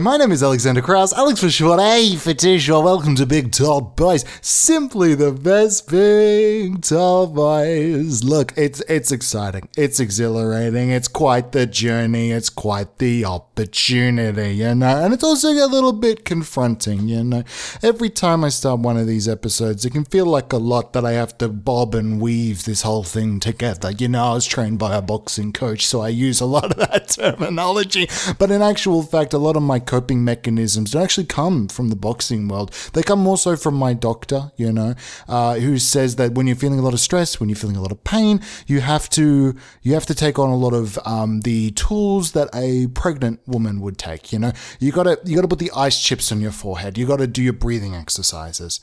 [0.00, 2.84] My name is Alexander Kraus, Alex for short, A for T-shirt.
[2.84, 8.22] Welcome to Big Top Boys, simply the best Big Top Boys.
[8.22, 14.74] Look, it's it's exciting, it's exhilarating, it's quite the journey, it's quite the opportunity, you
[14.74, 17.44] know, and it's also a little bit confronting, you know.
[17.82, 21.06] Every time I start one of these episodes, it can feel like a lot that
[21.06, 23.92] I have to bob and weave this whole thing together.
[23.92, 26.76] You know, I was trained by a boxing coach, so I use a lot of
[26.76, 31.68] that terminology, but in actual fact, a lot of my coping mechanisms don't actually come
[31.68, 32.72] from the boxing world.
[32.92, 34.94] They come more so from my doctor, you know,
[35.28, 37.82] uh, who says that when you're feeling a lot of stress, when you're feeling a
[37.82, 41.40] lot of pain, you have to you have to take on a lot of um,
[41.40, 44.32] the tools that a pregnant woman would take.
[44.32, 46.98] You know, you gotta you gotta put the ice chips on your forehead.
[46.98, 48.80] You gotta do your breathing exercises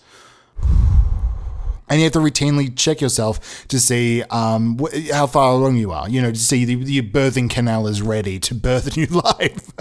[1.90, 5.92] and you have to routinely check yourself to see um, wh- how far along you
[5.92, 6.10] are.
[6.10, 9.72] You know, to see the, your birthing canal is ready to birth a new life.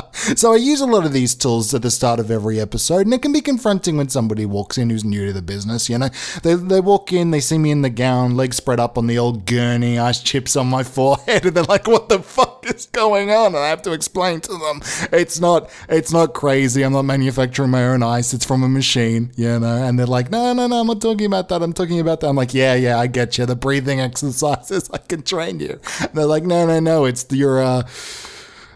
[0.12, 3.12] so I use a lot of these tools at the start of every episode, and
[3.14, 5.88] it can be confronting when somebody walks in who's new to the business.
[5.88, 6.08] You know,
[6.42, 9.18] they they walk in, they see me in the gown, legs spread up on the
[9.18, 13.30] old gurney, ice chips on my forehead, and they're like, "What the fuck is going
[13.30, 14.80] on?" And I have to explain to them,
[15.12, 16.82] it's not it's not crazy.
[16.82, 18.32] I'm not manufacturing my own ice.
[18.32, 19.32] It's from a machine.
[19.36, 21.62] You know, and they're like, "No, no, no, I'm not talking about that.
[21.62, 23.46] I'm talking about that." I'm like, "Yeah, yeah, I get you.
[23.46, 27.62] The breathing exercises, I can train you." And they're like, "No, no, no, it's your."
[27.62, 27.82] Uh,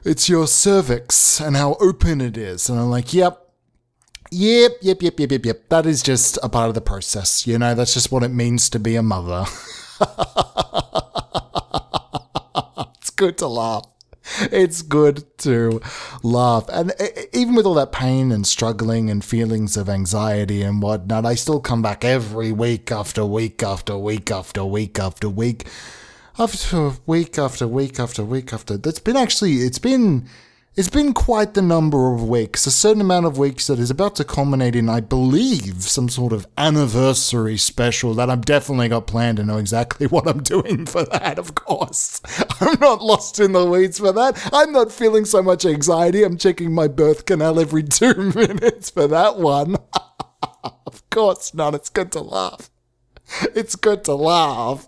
[0.06, 2.68] it's your cervix and how open it is.
[2.68, 3.42] And I'm like, yep.
[4.30, 5.68] Yep, yep, yep, yep, yep, yep.
[5.68, 7.46] That is just a part of the process.
[7.46, 9.44] You know, that's just what it means to be a mother.
[12.98, 13.86] it's good to laugh.
[14.40, 15.80] It's good to
[16.22, 16.66] laugh.
[16.68, 16.92] And
[17.32, 21.60] even with all that pain and struggling and feelings of anxiety and whatnot, I still
[21.60, 25.68] come back every week after week after week after week after week after week
[26.38, 28.76] after week after week after week after.
[28.76, 30.28] that's been actually it's been
[30.76, 34.14] it's been quite the number of weeks, a certain amount of weeks that is about
[34.16, 39.38] to culminate in, I believe, some sort of anniversary special that I've definitely got planned
[39.38, 42.20] and know exactly what I'm doing for that, of course.
[42.60, 44.50] I'm not lost in the weeds for that.
[44.52, 46.22] I'm not feeling so much anxiety.
[46.22, 49.76] I'm checking my birth canal every two minutes for that one.
[50.86, 51.74] of course not.
[51.74, 52.68] It's good to laugh.
[53.54, 54.86] it's good to laugh.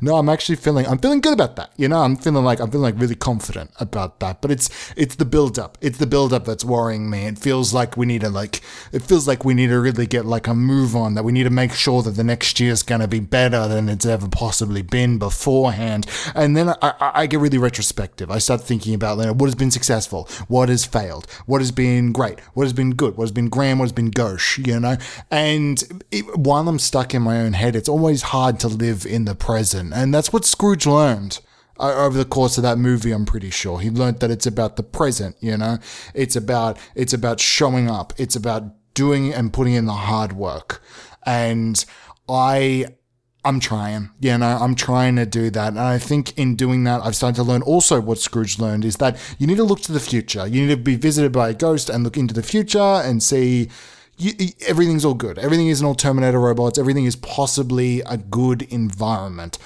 [0.00, 1.72] No, I'm actually feeling I'm feeling good about that.
[1.76, 4.40] You know, I'm feeling like I'm feeling like really confident about that.
[4.40, 5.76] But it's it's the build up.
[5.80, 7.26] It's the build up that's worrying me.
[7.26, 8.62] It feels like we need to like
[8.92, 11.44] it feels like we need to really get like a move on that we need
[11.44, 14.82] to make sure that the next year is gonna be better than it's ever possibly
[14.82, 16.06] been beforehand.
[16.34, 18.30] And then I, I, I get really retrospective.
[18.30, 21.70] I start thinking about you know, what has been successful, what has failed, what has
[21.70, 24.80] been great, what has been good, what has been grand, what has been gauche, you
[24.80, 24.96] know?
[25.30, 29.24] And it, while I'm stuck in my own head, it's always hard to live in
[29.24, 29.92] the present.
[29.92, 31.40] And that's what Scrooge learned
[31.78, 33.80] uh, over the course of that movie i'm pretty sure.
[33.80, 35.78] He learned that it's about the present you know?
[36.14, 38.12] It's about it's about showing up.
[38.16, 38.64] It's about
[38.94, 40.82] doing and putting in the hard work.
[41.26, 41.84] And
[42.28, 42.86] i
[43.44, 44.58] i'm trying you know?
[44.60, 45.68] I'm trying to do that.
[45.68, 48.96] And i think in doing that i've started to learn also what scrooge learned is
[48.96, 50.46] that you need to look to the future.
[50.46, 53.68] You need to be visited by a ghost and look into the future and see
[54.16, 55.38] you, everything's all good.
[55.38, 56.78] Everything is an all Terminator robots.
[56.78, 59.58] Everything is possibly a good environment.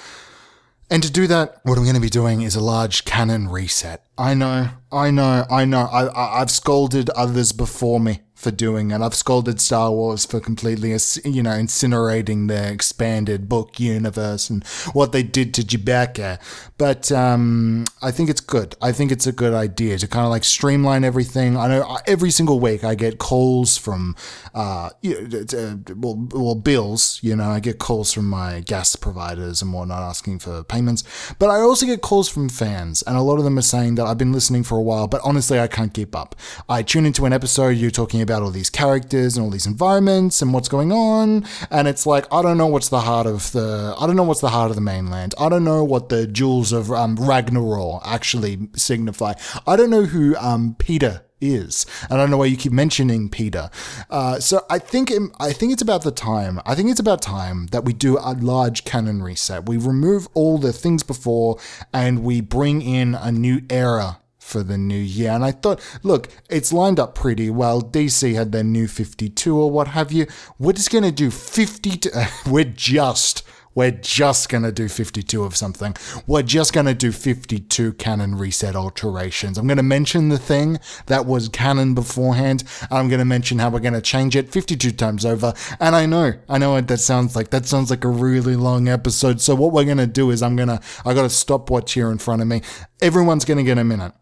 [0.91, 4.03] And to do that, what I'm going to be doing is a large canon reset.
[4.17, 5.81] I know, I know, I know.
[5.81, 9.01] I, I, I've scolded others before me for doing it.
[9.01, 10.91] I've scolded Star Wars for completely,
[11.25, 16.39] you know, incinerating their expanded book universe and what they did to Chewbacca.
[16.77, 18.77] But um, I think it's good.
[18.81, 21.57] I think it's a good idea to kind of like streamline everything.
[21.57, 24.15] I know uh, every single week I get calls from,
[24.55, 27.19] uh, you know, well, well, bills.
[27.21, 31.03] You know, I get calls from my gas providers and whatnot asking for payments.
[31.39, 34.05] But I also get calls from fans, and a lot of them are saying that
[34.05, 36.37] I've been listening for a while, but honestly, I can't keep up.
[36.69, 40.41] I tune into an episode, you're talking about all these characters and all these environments
[40.41, 43.95] and what's going on, and it's like I don't know what's the heart of the
[43.97, 45.33] I don't know what's the heart of the mainland.
[45.39, 49.33] I don't know what the jewels of um, Ragnaros actually signify.
[49.67, 51.85] I don't know who um, Peter is.
[52.09, 53.69] And I don't know why you keep mentioning Peter.
[54.09, 56.59] Uh, so I think it, I think it's about the time.
[56.65, 59.67] I think it's about time that we do a large canon reset.
[59.67, 61.59] We remove all the things before
[61.93, 64.19] and we bring in a new era
[64.49, 65.31] for the new year.
[65.31, 67.81] And I thought, look, it's lined up pretty well.
[67.81, 70.25] DC had their new 52 or what have you.
[70.57, 72.09] We're just going to do 52.
[72.47, 73.43] we're just
[73.75, 75.95] we're just going to do 52 of something.
[76.27, 79.57] We're just going to do 52 canon reset alterations.
[79.57, 82.63] I'm going to mention the thing that was canon beforehand.
[82.89, 85.53] I'm going to mention how we're going to change it 52 times over.
[85.79, 87.51] And I know, I know what that sounds like.
[87.51, 89.39] That sounds like a really long episode.
[89.39, 92.11] So what we're going to do is I'm going to, I got a stopwatch here
[92.11, 92.63] in front of me.
[93.01, 94.13] Everyone's going to get a minute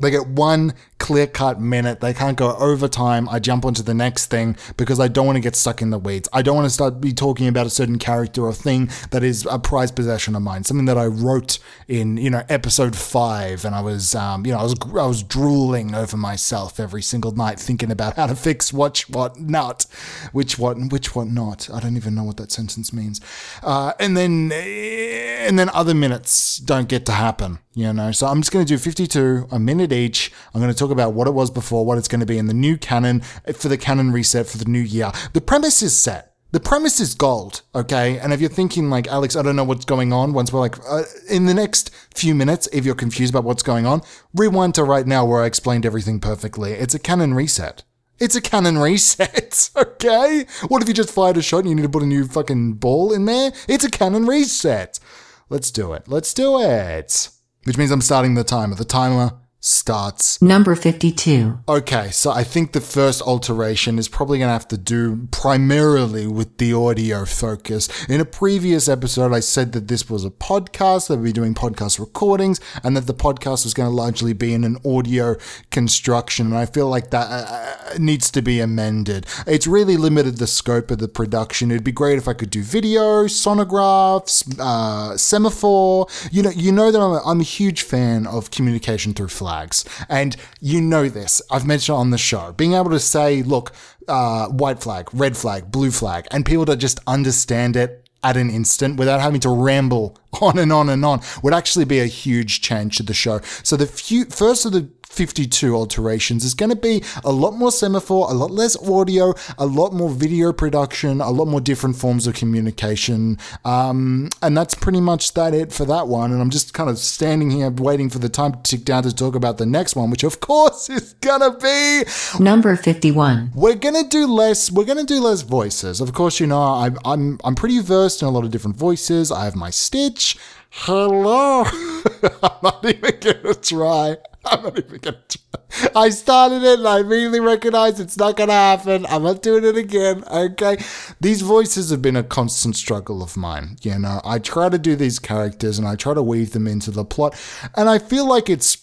[0.00, 2.00] They get one clear cut minute.
[2.00, 3.28] They can't go overtime.
[3.28, 5.98] I jump onto the next thing because I don't want to get stuck in the
[5.98, 6.28] weeds.
[6.32, 9.46] I don't want to start be talking about a certain character or thing that is
[9.50, 10.64] a prized possession of mine.
[10.64, 11.58] Something that I wrote
[11.88, 15.22] in, you know, episode five, and I was, um, you know, I was I was
[15.22, 19.86] drooling over myself every single night thinking about how to fix what what not,
[20.30, 21.68] which what which what not.
[21.68, 23.20] I don't even know what that sentence means.
[23.62, 27.58] Uh, and then and then other minutes don't get to happen.
[27.74, 30.30] You know, so I'm just going to do 52, a minute each.
[30.52, 32.46] I'm going to talk about what it was before, what it's going to be in
[32.46, 33.20] the new canon
[33.54, 35.10] for the canon reset for the new year.
[35.32, 36.34] The premise is set.
[36.50, 38.18] The premise is gold, okay?
[38.18, 40.76] And if you're thinking like, Alex, I don't know what's going on, once we're like,
[40.86, 44.02] uh, in the next few minutes, if you're confused about what's going on,
[44.34, 46.72] rewind to right now where I explained everything perfectly.
[46.72, 47.84] It's a canon reset.
[48.18, 50.44] It's a canon reset, okay?
[50.68, 52.74] What if you just fired a shot and you need to put a new fucking
[52.74, 53.52] ball in there?
[53.66, 55.00] It's a canon reset.
[55.48, 56.06] Let's do it.
[56.06, 57.30] Let's do it
[57.64, 58.74] which means I'm starting the timer.
[58.74, 59.32] The timer
[59.64, 60.42] starts.
[60.42, 61.60] Number 52.
[61.68, 66.26] Okay, so I think the first alteration is probably going to have to do primarily
[66.26, 67.88] with the audio focus.
[68.06, 71.54] In a previous episode, I said that this was a podcast, that we'd be doing
[71.54, 75.36] podcast recordings, and that the podcast was going to largely be in an audio
[75.70, 76.46] construction.
[76.46, 79.26] And I feel like that uh, needs to be amended.
[79.46, 81.70] It's really limited the scope of the production.
[81.70, 86.08] It'd be great if I could do video, sonographs, uh, semaphore.
[86.32, 89.51] You know, you know that I'm a, I'm a huge fan of communication through flash
[89.52, 89.84] flags.
[90.08, 91.42] And you know this.
[91.50, 92.52] I've mentioned it on the show.
[92.52, 93.72] Being able to say, look,
[94.08, 98.50] uh, white flag, red flag, blue flag, and people to just understand it at an
[98.50, 102.60] instant without having to ramble on and on and on would actually be a huge
[102.62, 103.40] change to the show.
[103.62, 107.70] So the few, first of the 52 alterations is going to be a lot more
[107.70, 112.26] semaphore, a lot less audio, a lot more video production, a lot more different forms
[112.26, 113.38] of communication.
[113.64, 116.32] Um, and that's pretty much that it for that one.
[116.32, 119.14] And I'm just kind of standing here waiting for the time to tick down to
[119.14, 123.52] talk about the next one, which of course is going to be number 51.
[123.54, 126.00] We're going to do less, we're going to do less voices.
[126.00, 129.30] Of course, you know, I, I'm, I'm pretty versed in a lot of different voices.
[129.30, 130.38] I have my Stitch.
[130.70, 131.64] Hello.
[132.42, 134.16] I'm not even going to try.
[134.44, 135.90] I'm not even gonna try.
[135.94, 139.06] I started it and I immediately recognized it's not gonna happen.
[139.06, 140.24] I'm not doing it again.
[140.24, 140.78] Okay.
[141.20, 143.76] These voices have been a constant struggle of mine.
[143.82, 146.90] You know, I try to do these characters and I try to weave them into
[146.90, 147.34] the plot.
[147.76, 148.81] And I feel like it's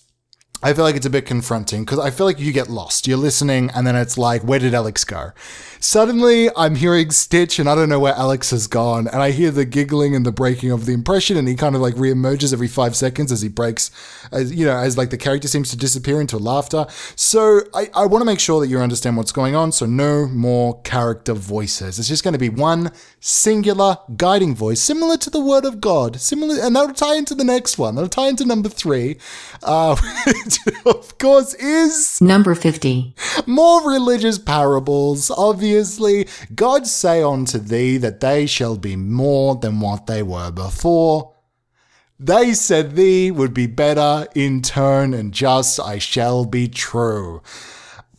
[0.62, 3.08] I feel like it's a bit confronting because I feel like you get lost.
[3.08, 5.32] You're listening, and then it's like, where did Alex go?
[5.80, 9.08] Suddenly, I'm hearing Stitch, and I don't know where Alex has gone.
[9.08, 11.82] And I hear the giggling and the breaking of the impression, and he kind of
[11.82, 13.90] like reemerges every five seconds as he breaks,
[14.34, 16.86] as you know, as like the character seems to disappear into laughter.
[17.16, 19.72] So I, I want to make sure that you understand what's going on.
[19.72, 22.00] So no more character voices.
[22.00, 22.92] It's just going to be one
[23.22, 27.46] singular guiding voice, similar to the Word of God, similar, and that'll tie into the
[27.46, 27.96] next one.
[27.96, 29.18] That'll tie into number three.
[29.64, 29.96] Uh,
[30.86, 33.13] of course, is number 50.
[33.46, 35.30] More religious parables.
[35.30, 41.34] Obviously, God say unto thee that they shall be more than what they were before.
[42.19, 47.42] They said thee would be better in turn, and just I shall be true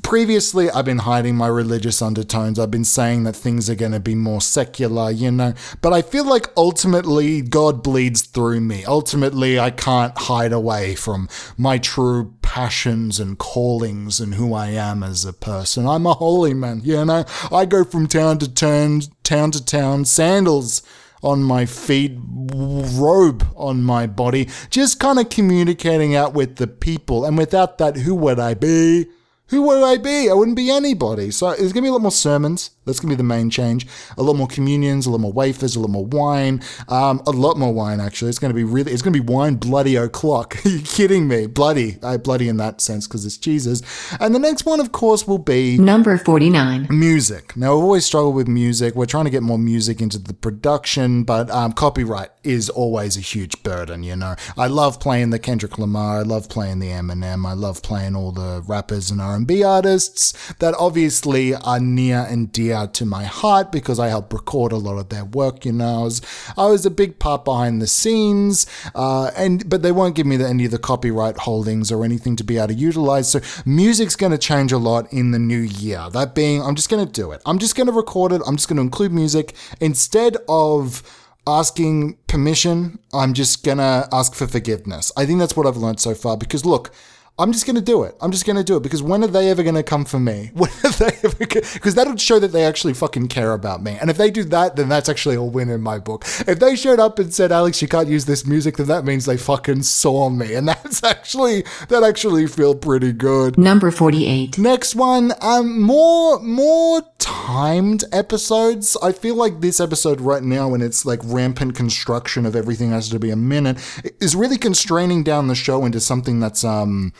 [0.03, 2.59] previously I've been hiding my religious undertones.
[2.59, 6.03] I've been saying that things are going to be more secular, you know, but I
[6.03, 8.85] feel like ultimately God bleeds through me.
[8.85, 15.03] Ultimately, I can't hide away from my true passions and callings and who I am
[15.03, 15.87] as a person.
[15.87, 17.25] I'm a holy man, you know.
[17.53, 20.83] I go from town to town, town to town, sandals
[21.23, 27.25] on my feet, robe on my body, just kind of communicating out with the people.
[27.25, 29.07] And without that, who would I be?
[29.51, 30.31] Who would I be?
[30.31, 31.31] I wouldn't be anybody.
[31.31, 32.71] So there's going to be a lot more sermons.
[32.91, 33.87] That's going to be the main change.
[34.19, 36.63] A lot more communions, a lot more wafers, a lot more wine.
[36.89, 38.29] Um, a lot more wine, actually.
[38.29, 40.57] It's going to be really, it's going to be wine bloody o'clock.
[40.65, 41.47] Are you kidding me?
[41.47, 41.99] Bloody.
[42.03, 43.83] I bloody in that sense because it's Jesus.
[44.21, 46.89] And the next one, of course, will be number 49.
[46.91, 47.57] Music.
[47.57, 48.95] Now, I've always struggled with music.
[48.95, 53.21] We're trying to get more music into the production, but um, copyright is always a
[53.21, 54.35] huge burden, you know.
[54.57, 56.19] I love playing the Kendrick Lamar.
[56.19, 57.47] I love playing the Eminem.
[57.47, 62.80] I love playing all the rappers and R&B artists that obviously are near and dear
[62.87, 65.65] to my heart because I helped record a lot of their work.
[65.65, 66.23] You know, I was,
[66.57, 70.37] I was a big part behind the scenes, uh, and but they won't give me
[70.37, 73.31] the, any of the copyright holdings or anything to be able to utilize.
[73.31, 76.09] So music's going to change a lot in the new year.
[76.11, 77.43] That being, I'm just going to do it.
[77.47, 78.43] I'm just going to record it.
[78.47, 81.03] I'm just going to include music instead of
[81.47, 82.99] asking permission.
[83.13, 85.11] I'm just going to ask for forgiveness.
[85.17, 86.93] I think that's what I've learned so far because look.
[87.41, 88.15] I'm just going to do it.
[88.21, 90.21] I'm just going to do it because when are they ever going to come for
[90.21, 90.51] me?
[90.61, 93.97] When are they ever Because that'll show that they actually fucking care about me.
[93.99, 96.25] And if they do that, then that's actually a win in my book.
[96.47, 99.25] If they showed up and said, Alex, you can't use this music, then that means
[99.25, 100.55] they fucking saw me.
[100.55, 103.57] And that's actually, that actually feel pretty good.
[103.57, 104.59] Number 48.
[104.59, 108.97] Next one, um, more more timed episodes.
[109.03, 113.09] I feel like this episode right now, when it's like rampant construction of everything has
[113.11, 113.79] to be a minute,
[114.21, 117.13] is really constraining down the show into something that's um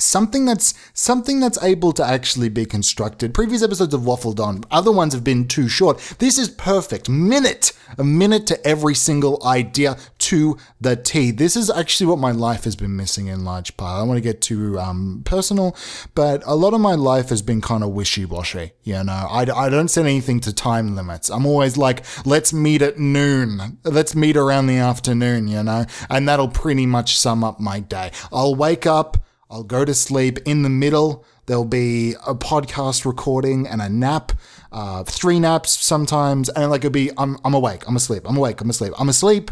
[0.00, 3.34] something that's something that's able to actually be constructed.
[3.34, 4.64] Previous episodes have waffled on.
[4.70, 5.98] Other ones have been too short.
[6.18, 7.08] This is perfect.
[7.08, 11.30] Minute, a minute to every single idea to the T.
[11.30, 13.96] This is actually what my life has been missing in large part.
[13.96, 15.76] I don't want to get too um, personal,
[16.14, 18.72] but a lot of my life has been kind of wishy-washy.
[18.82, 21.30] You know, I, I don't set anything to time limits.
[21.30, 23.78] I'm always like, let's meet at noon.
[23.84, 28.12] Let's meet around the afternoon, you know, and that'll pretty much sum up my day.
[28.32, 29.18] I'll wake up.
[29.50, 30.38] I'll go to sleep.
[30.46, 34.30] In the middle, there'll be a podcast recording and a nap,
[34.70, 38.60] uh, three naps sometimes, and like it'll be I'm I'm awake, I'm asleep, I'm awake,
[38.60, 39.50] I'm asleep, I'm asleep,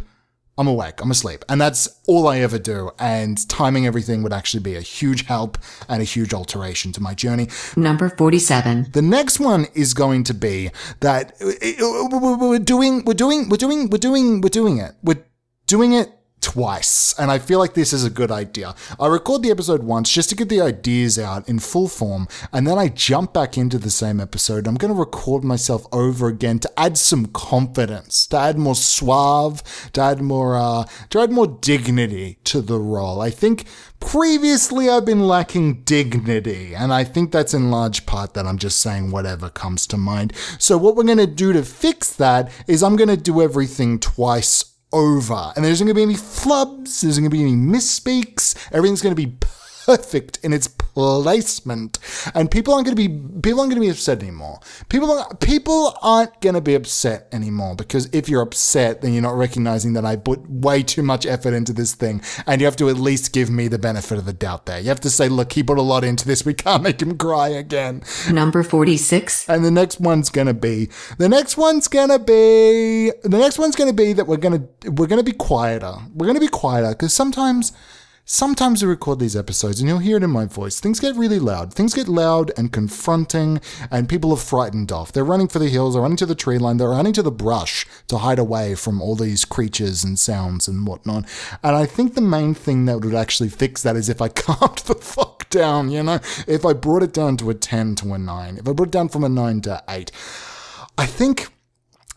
[0.57, 2.93] I'm awake, I'm asleep, and that's all I ever do.
[3.01, 7.15] And timing everything would actually be a huge help and a huge alteration to my
[7.15, 7.49] journey.
[7.77, 8.93] Number 47.
[8.93, 13.99] The next one is going to be that we're doing, we're doing, we're doing, we're
[13.99, 14.93] doing, we're doing it.
[15.03, 15.25] We're
[15.67, 16.18] doing it
[16.49, 18.75] twice, and I feel like this is a good idea.
[18.99, 22.67] I record the episode once just to get the ideas out in full form, and
[22.67, 24.67] then I jump back into the same episode.
[24.67, 29.63] I'm going to record myself over again to add some confidence, to add more suave,
[29.93, 33.21] to add more, uh, to add more dignity to the role.
[33.21, 33.67] I think
[34.01, 38.81] previously I've been lacking dignity, and I think that's in large part that I'm just
[38.81, 40.33] saying whatever comes to mind.
[40.59, 43.99] So what we're going to do to fix that is I'm going to do everything
[43.99, 45.53] twice over.
[45.57, 48.57] And there's not going to be any flubs, there's not going to be any misspeaks,
[48.73, 51.99] everything's going to be perfect in its placement.
[52.35, 53.09] And people aren't going to be
[53.41, 54.61] people aren't going to be upset anymore.
[54.89, 59.23] People aren't, people aren't going to be upset anymore because if you're upset, then you're
[59.23, 62.77] not recognizing that I put way too much effort into this thing, and you have
[62.77, 64.67] to at least give me the benefit of the doubt.
[64.67, 66.45] There, you have to say, look, he put a lot into this.
[66.45, 68.03] We can't make him cry again.
[68.31, 69.49] Number 46.
[69.49, 73.93] And the next one's gonna be the next one's gonna be the next one's gonna
[73.93, 75.95] be that we're gonna we're gonna be quieter.
[76.15, 77.73] We're gonna be quieter because sometimes
[78.29, 80.79] sometimes we record these episodes and you'll hear it in my voice.
[80.79, 81.73] Things get really loud.
[81.73, 85.11] Things get loud and confronting, and people are frightened off.
[85.11, 87.31] They're running for the hills, they're running to the tree line, they're running to the
[87.31, 91.25] brush to hide away from all these creatures and sounds and whatnot.
[91.65, 94.79] And I think the main thing that would actually fix that is if I calmed
[94.79, 96.21] the fuck down, you know?
[96.47, 98.93] If I brought it down to a 10 to a 9, if I brought it
[98.93, 100.13] down from a 9 to 8.
[100.99, 101.49] I think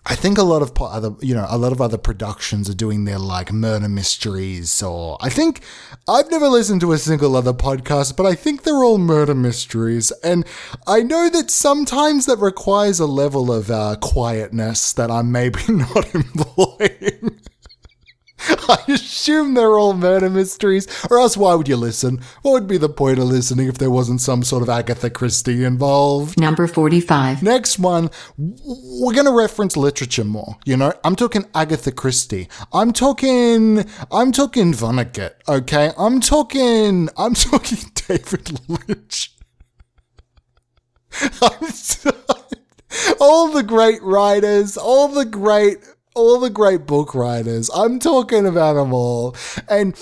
[0.04, 3.06] I think a lot of other, you know, a lot of other productions are doing
[3.06, 5.62] their like murder mysteries, or I think
[6.08, 10.12] I've never listened to a single other podcast, but I think they're all murder mysteries,
[10.24, 10.44] and
[10.88, 16.16] I know that sometimes that requires a level of uh, quietness that I'm maybe not
[16.16, 17.40] employing.
[18.70, 22.22] I assume they're all murder mysteries, or else why would you listen?
[22.42, 25.64] What would be the point of listening if there wasn't some sort of Agatha Christie
[25.64, 26.40] involved?
[26.40, 27.44] Number 45.
[27.44, 30.58] Next one, we're going to reference literature more.
[30.66, 32.48] You know, I'm talking Agatha Christie.
[32.74, 35.34] I'm talking, I'm talking Vonnegut.
[35.48, 39.36] Okay, I'm talking, I'm talking David Lynch.
[43.20, 45.78] All the great writers, all the great
[46.14, 47.70] all the great book writers.
[47.74, 49.36] I'm talking about them all.
[49.70, 49.96] And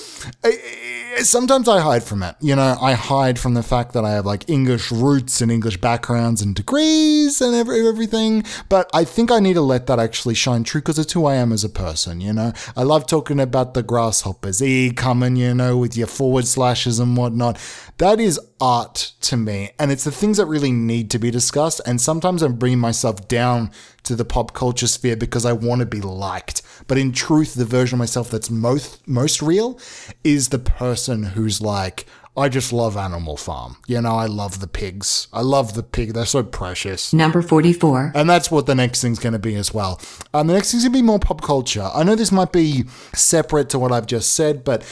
[0.43, 2.35] I, sometimes I hide from it.
[2.39, 5.77] You know, I hide from the fact that I have like English roots and English
[5.77, 8.43] backgrounds and degrees and every, everything.
[8.69, 11.35] But I think I need to let that actually shine true because it's who I
[11.35, 12.21] am as a person.
[12.21, 16.47] You know, I love talking about the grasshoppers, E Cummings, you know, with your forward
[16.47, 17.59] slashes and whatnot.
[17.97, 19.71] That is art to me.
[19.79, 21.81] And it's the things that really need to be discussed.
[21.85, 23.71] And sometimes I'm bringing myself down
[24.03, 26.61] to the pop culture sphere because I want to be liked.
[26.87, 29.79] But in truth, the version of myself that's most most real
[30.23, 32.05] is the person who's like,
[32.37, 33.77] I just love Animal Farm.
[33.87, 35.27] You know, I love the pigs.
[35.33, 36.13] I love the pig.
[36.13, 37.11] They're so precious.
[37.11, 38.13] Number 44.
[38.15, 39.99] And that's what the next thing's going to be as well.
[40.33, 41.89] Um, the next thing's going to be more pop culture.
[41.93, 44.85] I know this might be separate to what I've just said, but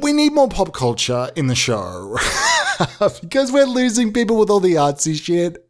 [0.00, 2.16] we need more pop culture in the show
[3.20, 5.67] because we're losing people with all the artsy shit.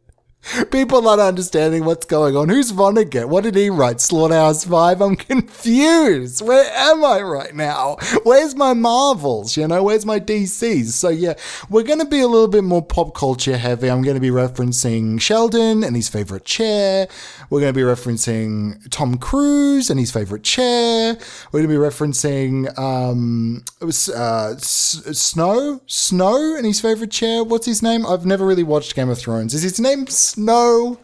[0.71, 2.49] People not understanding what's going on.
[2.49, 3.27] Who's Vonnegut?
[3.27, 3.99] What did he write?
[3.99, 5.01] Slaughterhouse 5?
[5.01, 6.41] I'm confused.
[6.41, 7.97] Where am I right now?
[8.23, 9.57] Where's my Marvels?
[9.57, 10.87] You know, where's my DCs?
[10.87, 11.33] So, yeah,
[11.69, 13.91] we're going to be a little bit more pop culture heavy.
[13.91, 17.07] I'm going to be referencing Sheldon and his favorite chair.
[17.49, 21.17] We're going to be referencing Tom Cruise and his favorite chair.
[21.51, 27.43] We're going to be referencing um, uh, Snow, Snow and his favorite chair.
[27.43, 28.05] What's his name?
[28.05, 29.53] I've never really watched Game of Thrones.
[29.53, 30.99] Is his name Snow?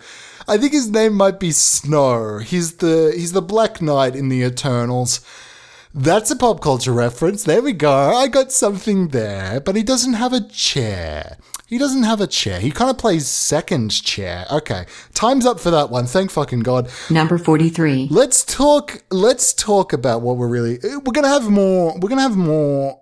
[0.48, 2.38] I think his name might be Snow.
[2.38, 5.22] He's the he's the Black Knight in the Eternals.
[5.98, 7.46] That's a pop culture reference.
[7.46, 7.92] There we go.
[7.92, 9.60] I got something there.
[9.62, 11.38] But he doesn't have a chair.
[11.68, 12.60] He doesn't have a chair.
[12.60, 14.46] He kind of plays second chair.
[14.52, 14.86] Okay.
[15.14, 16.06] Time's up for that one.
[16.06, 16.90] Thank fucking God.
[17.10, 18.08] Number 43.
[18.12, 22.18] Let's talk let's talk about what we're really we're going to have more we're going
[22.18, 23.02] to have more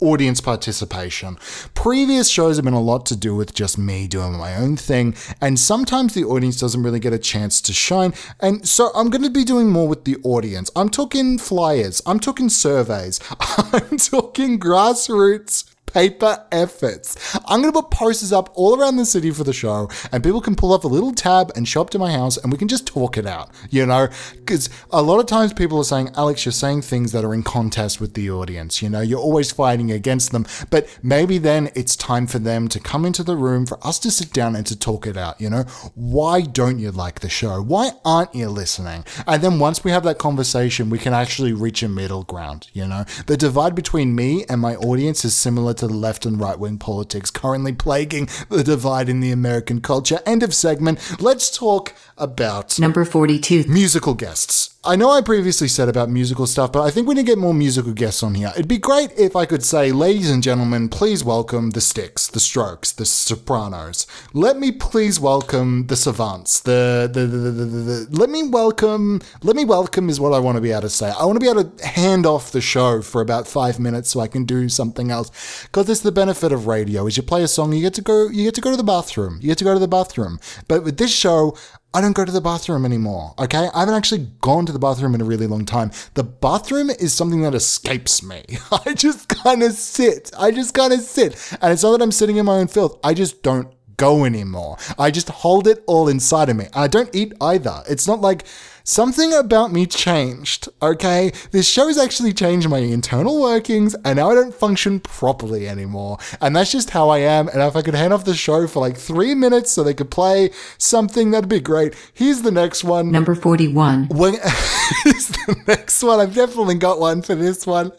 [0.00, 1.36] audience participation.
[1.74, 5.14] Previous shows have been a lot to do with just me doing my own thing,
[5.40, 8.12] and sometimes the audience doesn't really get a chance to shine.
[8.40, 10.70] And so I'm going to be doing more with the audience.
[10.74, 17.36] I'm talking flyers, I'm talking surveys, I'm talking grassroots paper efforts.
[17.46, 20.40] I'm going to put posters up all around the city for the show, and people
[20.40, 22.68] can pull up a little tab and show up to my house, and we can
[22.68, 24.08] just talk it out, you know?
[24.34, 27.42] Because a lot of times people are saying, Alex, you're saying things that are in
[27.42, 29.00] contest with the audience, you know?
[29.00, 33.22] You're always fighting against them, but maybe then it's time for them to come into
[33.22, 35.62] the room, for us to sit down and to talk it out, you know?
[35.94, 37.62] Why don't you like the show?
[37.62, 39.04] Why aren't you listening?
[39.26, 42.86] And then once we have that conversation, we can actually reach a middle ground, you
[42.86, 43.04] know?
[43.26, 46.60] The divide between me and my audience is similar to to the left and right
[46.60, 50.20] wing politics currently plaguing the divide in the American culture.
[50.24, 51.00] End of segment.
[51.20, 54.71] Let's talk about number 42 musical guests.
[54.84, 57.38] I know I previously said about musical stuff, but I think we need to get
[57.38, 58.50] more musical guests on here.
[58.56, 62.40] It'd be great if I could say, ladies and gentlemen, please welcome the Sticks, the
[62.40, 64.08] Strokes, the Sopranos.
[64.32, 66.58] Let me please welcome the Savants.
[66.58, 69.22] The the, the, the, the, let me welcome.
[69.44, 71.12] Let me welcome is what I want to be able to say.
[71.16, 74.18] I want to be able to hand off the show for about five minutes so
[74.18, 75.62] I can do something else.
[75.62, 77.06] Because it's the benefit of radio.
[77.06, 78.26] Is you play a song, you get to go.
[78.26, 79.38] You get to go to the bathroom.
[79.40, 80.40] You get to go to the bathroom.
[80.66, 81.56] But with this show,
[81.94, 83.34] I don't go to the bathroom anymore.
[83.38, 83.68] Okay.
[83.74, 85.90] I haven't actually gone to the bathroom in a really long time.
[86.14, 88.44] The bathroom is something that escapes me.
[88.86, 90.30] I just kind of sit.
[90.38, 91.34] I just kind of sit.
[91.60, 92.98] And it's not that I'm sitting in my own filth.
[93.04, 93.68] I just don't
[93.98, 94.78] go anymore.
[94.98, 96.64] I just hold it all inside of me.
[96.64, 97.82] And I don't eat either.
[97.88, 98.44] It's not like
[98.84, 101.32] something about me changed, okay?
[101.50, 106.18] This show's actually changed my internal workings and now I don't function properly anymore.
[106.40, 107.48] And that's just how I am.
[107.48, 110.10] And if I could hand off the show for like three minutes so they could
[110.10, 111.94] play something, that'd be great.
[112.12, 113.10] Here's the next one.
[113.10, 114.08] Number 41.
[114.08, 114.32] When,
[115.04, 116.20] here's the next one.
[116.20, 117.92] I've definitely got one for this one.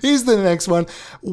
[0.00, 0.86] Here's the next one.
[0.86, 1.28] I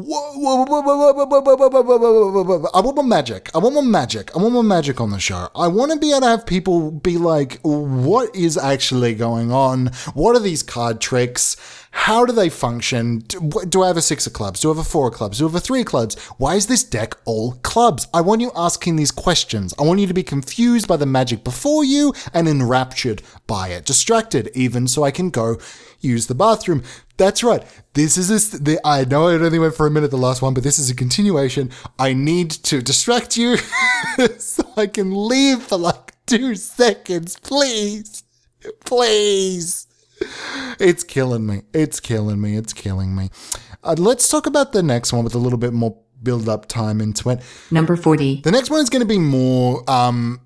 [2.81, 3.49] want more magic.
[3.53, 4.35] I want more magic.
[4.35, 5.49] I want more magic on the show.
[5.55, 9.87] I want to be able to have people be like, what is actually going on?
[10.13, 11.55] What are these card tricks?
[11.91, 13.19] How do they function?
[13.19, 14.59] Do, I have a six of clubs?
[14.59, 15.37] Do I have a four of clubs?
[15.37, 16.17] Do I have a three of clubs?
[16.37, 18.05] Why is this deck all clubs?
[18.13, 19.73] I want you asking these questions.
[19.79, 23.85] I want you to be confused by the magic before you and enraptured by it,
[23.85, 25.57] distracted even, so I can go
[25.99, 26.83] use the bathroom.
[27.17, 27.63] That's right.
[27.93, 30.53] This is a, the, I know it only went for a minute, the last one,
[30.53, 31.71] but this is a continuation.
[31.97, 33.57] I need to distract you
[34.37, 38.23] so I can leave for like two seconds, please.
[38.83, 39.87] Please.
[40.79, 41.61] It's killing me.
[41.73, 42.57] It's killing me.
[42.57, 43.29] It's killing me.
[43.83, 46.99] Uh, let's talk about the next one with a little bit more build up time
[46.99, 47.41] into it.
[47.71, 48.41] Number 40.
[48.41, 50.41] The next one is going to be more um,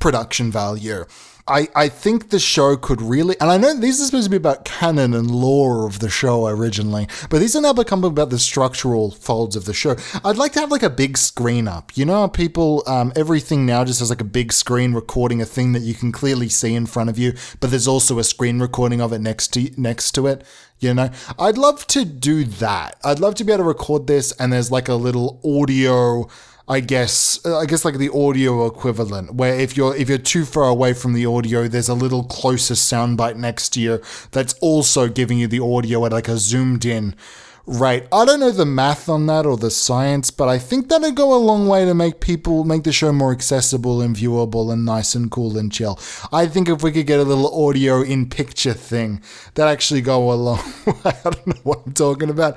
[0.00, 1.04] production value.
[1.50, 4.36] I, I think the show could really, and I know these are supposed to be
[4.36, 8.38] about canon and lore of the show originally, but these are now becoming about the
[8.38, 9.96] structural folds of the show.
[10.24, 11.96] I'd like to have like a big screen up.
[11.96, 15.72] You know, people, um, everything now just has like a big screen recording a thing
[15.72, 19.00] that you can clearly see in front of you, but there's also a screen recording
[19.00, 20.44] of it next to next to it.
[20.78, 22.96] You know, I'd love to do that.
[23.04, 26.28] I'd love to be able to record this, and there's like a little audio
[26.70, 30.68] I guess I guess like the audio equivalent, where if you're if you're too far
[30.68, 35.40] away from the audio, there's a little closer soundbite next to you that's also giving
[35.40, 37.16] you the audio at like a zoomed in
[37.66, 38.06] Right.
[38.12, 41.34] I don't know the math on that or the science, but I think that'd go
[41.34, 45.14] a long way to make people make the show more accessible and viewable and nice
[45.14, 45.98] and cool and chill.
[46.32, 49.22] I think if we could get a little audio in picture thing,
[49.54, 50.94] that actually go a long way.
[51.24, 52.56] I don't know what I'm talking about.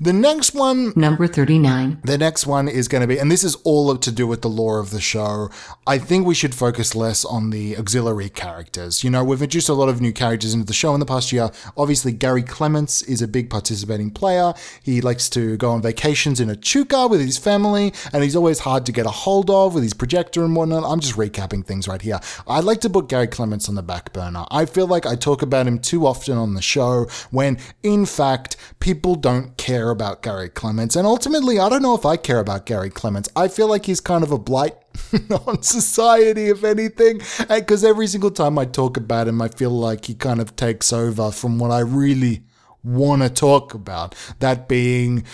[0.00, 2.00] The next one, number 39.
[2.04, 4.48] The next one is going to be, and this is all to do with the
[4.48, 5.50] lore of the show.
[5.86, 9.04] I think we should focus less on the auxiliary characters.
[9.04, 11.32] You know, we've introduced a lot of new characters into the show in the past
[11.32, 11.50] year.
[11.76, 14.43] Obviously, Gary Clements is a big participating player.
[14.82, 18.60] He likes to go on vacations in a Echuca with his family, and he's always
[18.60, 20.84] hard to get a hold of with his projector and whatnot.
[20.84, 22.18] I'm just recapping things right here.
[22.48, 24.44] I'd like to put Gary Clements on the back burner.
[24.50, 28.56] I feel like I talk about him too often on the show when, in fact,
[28.80, 30.96] people don't care about Gary Clements.
[30.96, 33.28] And ultimately, I don't know if I care about Gary Clements.
[33.36, 34.76] I feel like he's kind of a blight
[35.46, 37.20] on society, if anything.
[37.48, 40.92] Because every single time I talk about him, I feel like he kind of takes
[40.92, 42.42] over from what I really
[42.84, 44.14] want to talk about.
[44.38, 45.24] That being.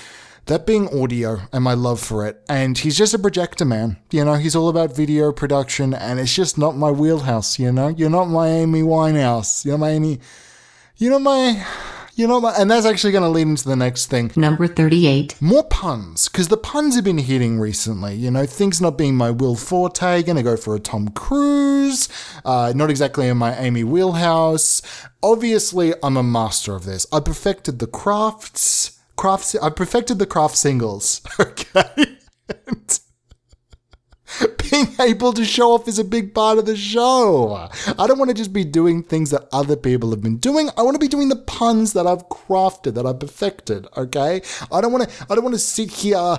[0.46, 2.42] That being audio and my love for it.
[2.48, 3.98] And he's just a projector man.
[4.10, 7.88] You know, he's all about video production and it's just not my wheelhouse, you know?
[7.88, 9.64] You're not my Amy Winehouse.
[9.64, 10.18] You're my Amy.
[10.96, 11.64] You know my.
[12.20, 12.52] You know my.
[12.52, 15.40] And that's actually going to lead into the next thing Number 38.
[15.40, 18.14] more puns because the puns have been hitting recently.
[18.14, 22.10] You know, things not being my Will Forte, gonna go for a Tom Cruise,
[22.44, 24.82] uh, not exactly in my Amy wheelhouse.
[25.22, 27.06] Obviously, I'm a master of this.
[27.10, 29.00] I perfected the crafts.
[29.16, 29.54] Crafts.
[29.54, 31.22] I perfected the craft singles.
[31.40, 32.18] Okay.
[32.66, 33.00] And
[34.70, 37.68] being able to show off is a big part of the show.
[37.98, 40.70] I don't want to just be doing things that other people have been doing.
[40.76, 43.86] I want to be doing the puns that I've crafted, that I've perfected.
[43.96, 44.42] Okay.
[44.72, 45.26] I don't want to.
[45.28, 46.38] I don't want to sit here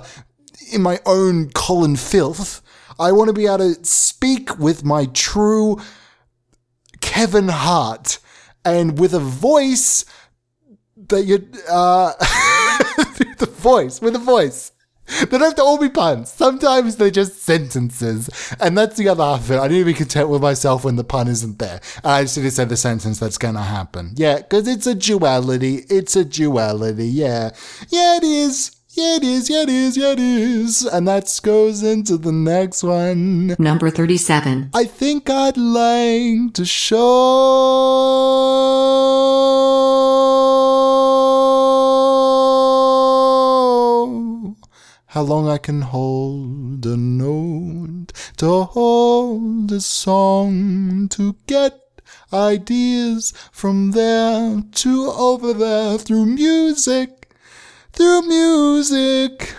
[0.72, 2.62] in my own Colin filth.
[2.98, 5.80] I want to be able to speak with my true
[7.00, 8.18] Kevin Hart
[8.64, 10.04] and with a voice
[11.08, 12.12] that you uh
[13.38, 14.72] the voice with a voice
[15.20, 16.32] they don't have to all be puns.
[16.32, 18.54] Sometimes they're just sentences.
[18.60, 19.58] And that's the other half of it.
[19.58, 21.80] I need to be content with myself when the pun isn't there.
[22.04, 24.12] And I just need to say the sentence that's going to happen.
[24.14, 25.84] Yeah, because it's a duality.
[25.88, 27.06] It's a duality.
[27.06, 27.50] Yeah.
[27.88, 28.76] Yeah, it is.
[28.94, 29.48] Yeah, it is.
[29.48, 29.96] Yeah, it is.
[29.96, 30.84] Yeah, it is.
[30.84, 33.56] And that goes into the next one.
[33.58, 34.70] Number 37.
[34.74, 36.98] I think I'd like to show
[45.12, 51.78] how long I can hold a note, to hold a song, to get
[52.32, 57.30] ideas from there to over there through music,
[57.92, 59.54] through music.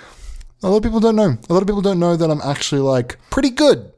[0.63, 1.37] A lot of people don't know.
[1.47, 3.91] A lot of people don't know that I'm actually like pretty good.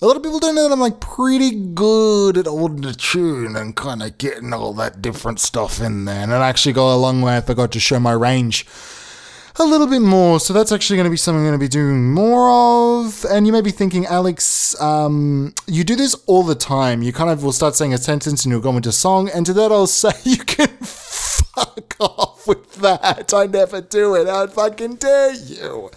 [0.00, 3.54] A lot of people don't know that I'm like pretty good at holding a tune
[3.54, 6.22] and kind of getting all that different stuff in there.
[6.22, 8.64] And it actually go a long way I got to show my range
[9.58, 10.40] a little bit more.
[10.40, 13.24] So that's actually going to be something I'm going to be doing more of.
[13.30, 17.02] And you may be thinking, Alex, um, you do this all the time.
[17.02, 19.28] You kind of will start saying a sentence and you'll go into song.
[19.28, 23.32] And to that, I'll say you can fuck off with that.
[23.34, 24.26] I never do it.
[24.26, 25.90] How fucking dare you?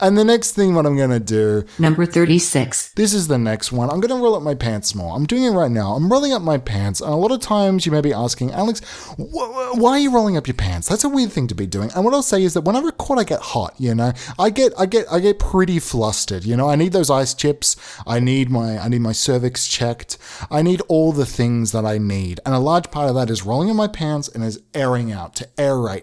[0.00, 2.92] And the next thing, what I'm going to do Number 36.
[2.92, 3.90] this is the next one.
[3.90, 5.14] I'm going to roll up my pants more.
[5.14, 5.92] I'm doing it right now.
[5.92, 7.00] I'm rolling up my pants.
[7.00, 8.80] And a lot of times you may be asking, Alex,
[9.18, 10.88] wh- wh- why are you rolling up your pants?
[10.88, 11.90] That's a weird thing to be doing.
[11.94, 14.50] And what I'll say is that when I record, I get hot, you know, I
[14.50, 17.76] get, I get, I get pretty flustered, you know, I need those ice chips.
[18.06, 20.18] I need my, I need my cervix checked.
[20.50, 22.40] I need all the things that I need.
[22.44, 25.34] And a large part of that is rolling up my pants and is airing out
[25.36, 25.48] to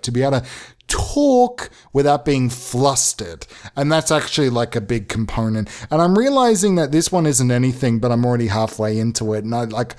[0.03, 0.47] to be able to
[0.91, 3.47] talk without being flustered.
[3.75, 5.69] And that's actually like a big component.
[5.89, 9.43] And I'm realizing that this one isn't anything, but I'm already halfway into it.
[9.43, 9.95] And I like,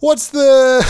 [0.00, 0.84] what's the,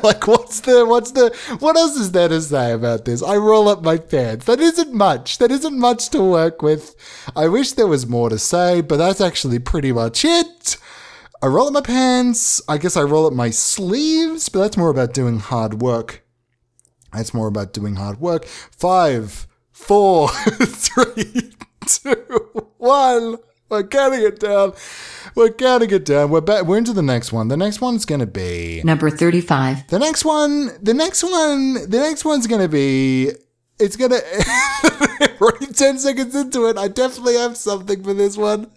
[0.02, 3.22] like, what's the, what's the, what else is there to say about this?
[3.22, 4.44] I roll up my pants.
[4.44, 5.38] That isn't much.
[5.38, 6.94] That isn't much to work with.
[7.34, 10.76] I wish there was more to say, but that's actually pretty much it.
[11.42, 12.60] I roll up my pants.
[12.68, 16.25] I guess I roll up my sleeves, but that's more about doing hard work.
[17.16, 18.44] It's more about doing hard work.
[18.46, 21.52] Five, four, three,
[21.86, 23.36] two, one.
[23.68, 24.74] We're counting it down.
[25.34, 26.30] We're counting it down.
[26.30, 26.64] We're back.
[26.66, 27.48] We're into the next one.
[27.48, 29.88] The next one's gonna be Number 35.
[29.88, 30.70] the next one.
[30.80, 31.74] The next one.
[31.74, 33.32] The next one's gonna be.
[33.80, 34.20] It's gonna.
[35.40, 36.78] we're already ten seconds into it.
[36.78, 38.70] I definitely have something for this one.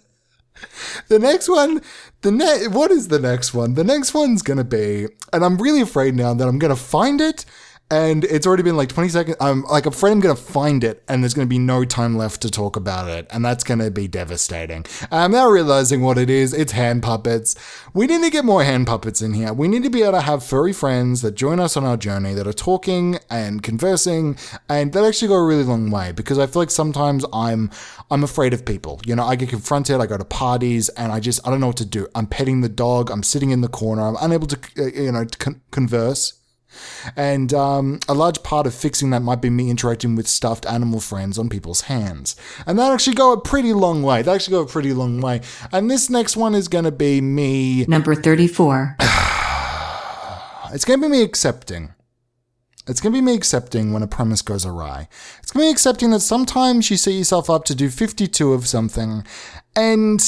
[1.08, 1.82] The next one,
[2.21, 3.75] the ne- what is the next one?
[3.75, 7.45] The next one's gonna be, and I'm really afraid now that I'm gonna find it,
[7.91, 9.38] and it's already been like 20 seconds.
[9.41, 12.52] I'm like afraid I'm gonna find it, and there's gonna be no time left to
[12.52, 14.86] talk about it, and that's gonna be devastating.
[15.12, 16.54] I'm now realizing what it is.
[16.54, 17.56] It's hand puppets.
[17.93, 19.54] We need to get more hand puppets in here.
[19.54, 22.34] We need to be able to have furry friends that join us on our journey,
[22.36, 26.12] that are talking and conversing, and that actually go a really long way.
[26.12, 27.71] Because I feel like sometimes I'm
[28.12, 29.02] I'm afraid of people.
[29.06, 29.99] You know, I get confronted.
[29.99, 32.08] I go to parties, and I just I don't know what to do.
[32.13, 33.10] I'm petting the dog.
[33.10, 34.04] I'm sitting in the corner.
[34.04, 36.38] I'm unable to uh, you know to con- converse.
[37.15, 40.99] And um, a large part of fixing that might be me interacting with stuffed animal
[40.99, 42.36] friends on people's hands.
[42.65, 44.21] And that actually go a pretty long way.
[44.21, 45.41] That actually go a pretty long way.
[45.71, 47.86] And this next one is going to be me.
[47.86, 48.97] Number 34.
[50.71, 51.95] It's going to be me accepting.
[52.88, 55.08] It's going to be me accepting when a premise goes awry.
[55.39, 58.67] It's going to be accepting that sometimes you set yourself up to do 52 of
[58.67, 59.25] something
[59.75, 60.21] and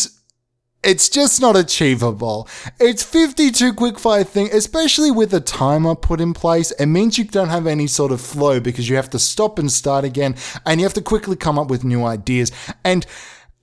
[0.84, 2.48] it's just not achievable.
[2.80, 6.72] It's 52 quickfire thing, especially with a timer put in place.
[6.72, 9.72] It means you don't have any sort of flow because you have to stop and
[9.72, 12.52] start again and you have to quickly come up with new ideas.
[12.84, 13.06] And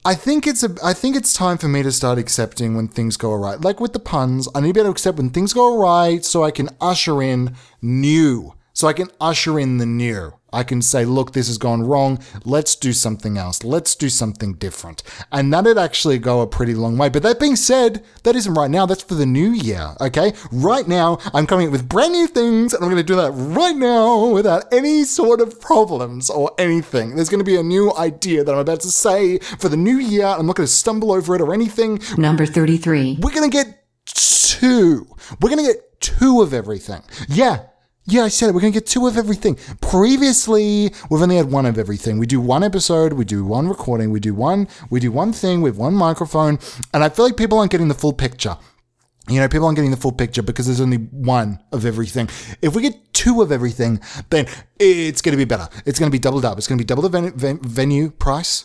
[0.04, 3.16] I think it's a I think it's time for me to start accepting when things
[3.16, 3.56] go awry.
[3.56, 6.18] Like with the puns, I need to be able to accept when things go awry
[6.18, 8.54] so I can usher in new.
[8.78, 10.34] So I can usher in the new.
[10.52, 12.20] I can say, look, this has gone wrong.
[12.44, 13.64] Let's do something else.
[13.64, 15.02] Let's do something different.
[15.32, 17.08] And that'd actually go a pretty long way.
[17.08, 18.86] But that being said, that isn't right now.
[18.86, 19.96] That's for the new year.
[20.00, 20.32] Okay.
[20.52, 23.32] Right now, I'm coming up with brand new things and I'm going to do that
[23.32, 27.16] right now without any sort of problems or anything.
[27.16, 29.96] There's going to be a new idea that I'm about to say for the new
[29.98, 30.26] year.
[30.26, 31.98] I'm not going to stumble over it or anything.
[32.16, 33.18] Number 33.
[33.20, 35.04] We're going to get two.
[35.40, 37.02] We're going to get two of everything.
[37.28, 37.64] Yeah.
[38.10, 38.54] Yeah, I said it.
[38.54, 39.58] We're going to get two of everything.
[39.82, 42.18] Previously, we've only had one of everything.
[42.18, 45.60] We do one episode, we do one recording, we do one, we do one thing
[45.60, 46.58] with one microphone,
[46.94, 48.56] and I feel like people aren't getting the full picture.
[49.28, 52.30] You know, people aren't getting the full picture because there's only one of everything.
[52.62, 54.46] If we get two of everything, then
[54.78, 55.68] it's going to be better.
[55.84, 56.56] It's going to be doubled up.
[56.56, 58.64] It's going to be double the ven- ven- venue price.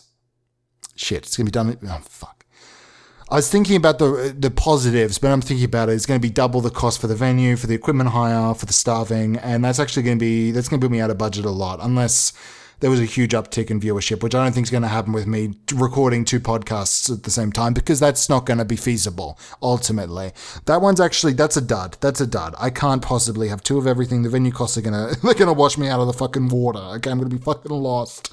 [0.96, 1.78] Shit, it's going to be done.
[1.86, 2.33] Oh, fuck.
[3.30, 5.92] I was thinking about the the positives, but I'm thinking about it.
[5.92, 8.66] It's going to be double the cost for the venue, for the equipment hire, for
[8.66, 11.18] the staffing, and that's actually going to be that's going to put me out of
[11.18, 12.32] budget a lot, unless
[12.80, 15.12] there was a huge uptick in viewership, which I don't think is going to happen
[15.12, 18.76] with me recording two podcasts at the same time because that's not going to be
[18.76, 20.32] feasible ultimately.
[20.66, 21.96] That one's actually that's a dud.
[22.00, 22.54] That's a dud.
[22.58, 24.22] I can't possibly have two of everything.
[24.22, 26.78] The venue costs are gonna they're gonna wash me out of the fucking water.
[26.96, 28.32] Okay, I'm gonna be fucking lost.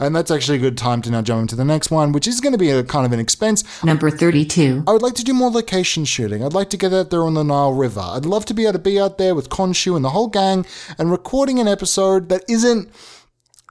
[0.00, 2.40] And that's actually a good time to now jump into the next one, which is
[2.40, 3.64] going to be a kind of an expense.
[3.84, 4.84] Number 32.
[4.86, 6.44] I would like to do more location shooting.
[6.44, 8.00] I'd like to get out there on the Nile River.
[8.00, 10.66] I'd love to be able to be out there with Khonshu and the whole gang
[10.98, 12.90] and recording an episode that isn't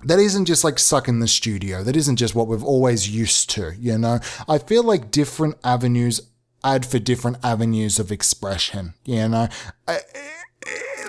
[0.05, 1.83] that isn't just like suck in the studio.
[1.83, 4.19] That isn't just what we've always used to, you know?
[4.47, 6.21] I feel like different avenues
[6.63, 9.47] add for different avenues of expression, you know?
[9.87, 9.99] I,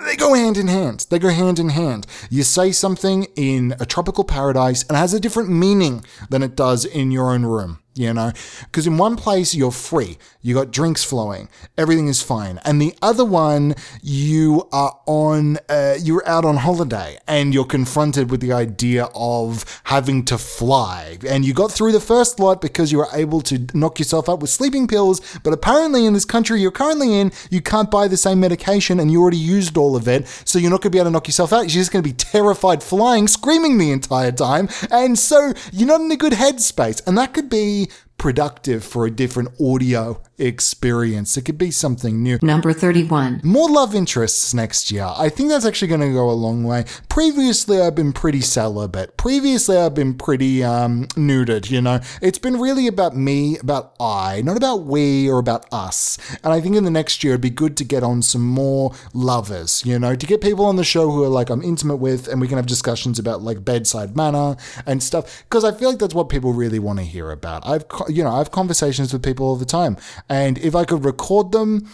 [0.05, 1.05] they go hand in hand.
[1.09, 2.07] They go hand in hand.
[2.29, 6.55] You say something in a tropical paradise and it has a different meaning than it
[6.55, 8.31] does in your own room you know?
[8.61, 12.59] Because in one place, you're free, you got drinks flowing, everything is fine.
[12.63, 18.29] And the other one, you are on, uh, you're out on holiday and you're confronted
[18.29, 21.17] with the idea of having to fly.
[21.27, 24.39] And you got through the first lot because you were able to knock yourself up
[24.39, 25.21] with sleeping pills.
[25.43, 29.11] But apparently, in this country you're currently in, you can't buy the same medication and
[29.11, 30.27] you already used all of it.
[30.45, 31.61] So you're not going to be able to knock yourself out.
[31.61, 34.69] You're just going to be terrified flying, screaming the entire time.
[34.91, 37.05] And so you're not in a good headspace.
[37.07, 37.86] And that could be
[38.17, 41.37] productive for a different audio experience.
[41.37, 42.37] It could be something new.
[42.41, 43.41] Number 31.
[43.43, 45.09] More love interests next year.
[45.17, 46.85] I think that's actually going to go a long way.
[47.09, 49.17] Previously, I've been pretty celibate.
[49.17, 51.99] Previously, I've been pretty um, nuded, you know.
[52.21, 56.17] It's been really about me, about I, not about we or about us.
[56.43, 58.93] And I think in the next year, it'd be good to get on some more
[59.13, 62.27] lovers, you know, to get people on the show who are like I'm intimate with
[62.27, 65.43] and we can have discussions about like bedside manner and stuff.
[65.43, 67.65] Because I feel like that's what people really want to hear about.
[67.65, 69.97] I've, you know, I have conversations with people all the time.
[70.29, 71.87] And if I could record them,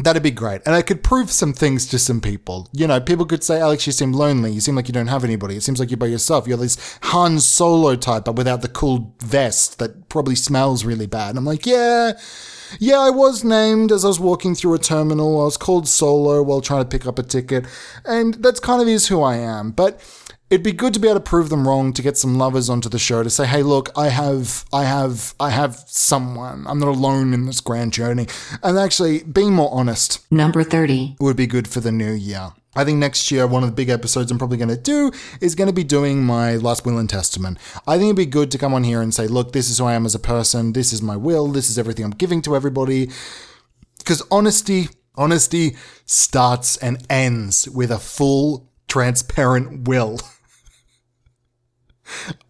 [0.00, 0.62] That'd be great.
[0.64, 2.68] And I could prove some things to some people.
[2.72, 4.52] You know, people could say, Alex, you seem lonely.
[4.52, 5.56] You seem like you don't have anybody.
[5.56, 6.46] It seems like you're by yourself.
[6.46, 11.30] You're this Han Solo type, but without the cool vest that probably smells really bad.
[11.30, 12.12] And I'm like, yeah,
[12.78, 15.40] yeah, I was named as I was walking through a terminal.
[15.40, 17.66] I was called Solo while trying to pick up a ticket.
[18.04, 19.72] And that's kind of is who I am.
[19.72, 20.00] But
[20.50, 22.88] it'd be good to be able to prove them wrong to get some lovers onto
[22.88, 26.88] the show to say hey look i have i have i have someone i'm not
[26.88, 28.26] alone in this grand journey
[28.62, 31.16] and actually being more honest Number 30.
[31.20, 33.88] would be good for the new year I think next year, one of the big
[33.88, 37.10] episodes I'm probably going to do is going to be doing my last will and
[37.10, 37.58] testament.
[37.88, 39.86] I think it'd be good to come on here and say, look, this is who
[39.86, 40.74] I am as a person.
[40.74, 41.48] This is my will.
[41.48, 43.10] This is everything I'm giving to everybody.
[43.98, 50.20] Because honesty, honesty starts and ends with a full, transparent will.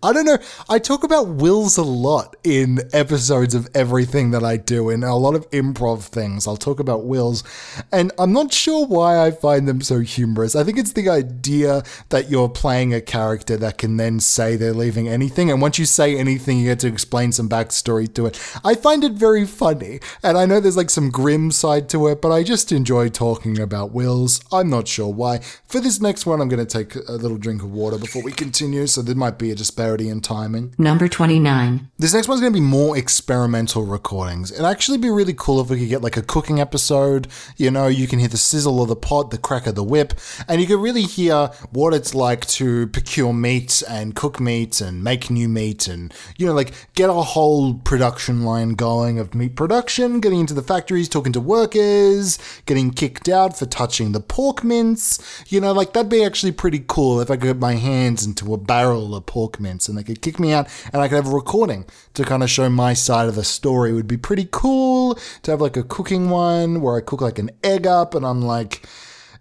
[0.02, 0.38] I don't know.
[0.68, 5.16] I talk about wills a lot in episodes of everything that I do, in a
[5.16, 6.46] lot of improv things.
[6.46, 7.44] I'll talk about wills,
[7.92, 10.54] and I'm not sure why I find them so humorous.
[10.54, 14.72] I think it's the idea that you're playing a character that can then say they're
[14.72, 18.40] leaving anything, and once you say anything, you get to explain some backstory to it.
[18.64, 22.22] I find it very funny, and I know there's like some grim side to it,
[22.22, 24.40] but I just enjoy talking about wills.
[24.52, 25.38] I'm not sure why.
[25.66, 28.32] For this next one, I'm going to take a little drink of water before we
[28.32, 30.74] continue, so there might be be a disparity in timing.
[30.76, 31.88] Number 29.
[31.98, 34.52] This next one's going to be more experimental recordings.
[34.52, 37.28] It'd actually be really cool if we could get like a cooking episode.
[37.56, 40.12] You know, you can hear the sizzle of the pot, the crack of the whip,
[40.46, 45.02] and you can really hear what it's like to procure meat and cook meat and
[45.02, 49.56] make new meat and, you know, like get a whole production line going of meat
[49.56, 54.62] production, getting into the factories, talking to workers, getting kicked out for touching the pork
[54.62, 55.18] mince.
[55.48, 58.52] You know, like that'd be actually pretty cool if I could get my hands into
[58.52, 61.32] a barrel of pork mince and they could kick me out and I could have
[61.32, 63.90] a recording to kind of show my side of the story.
[63.90, 67.38] It would be pretty cool to have like a cooking one where I cook like
[67.38, 68.86] an egg up and I'm like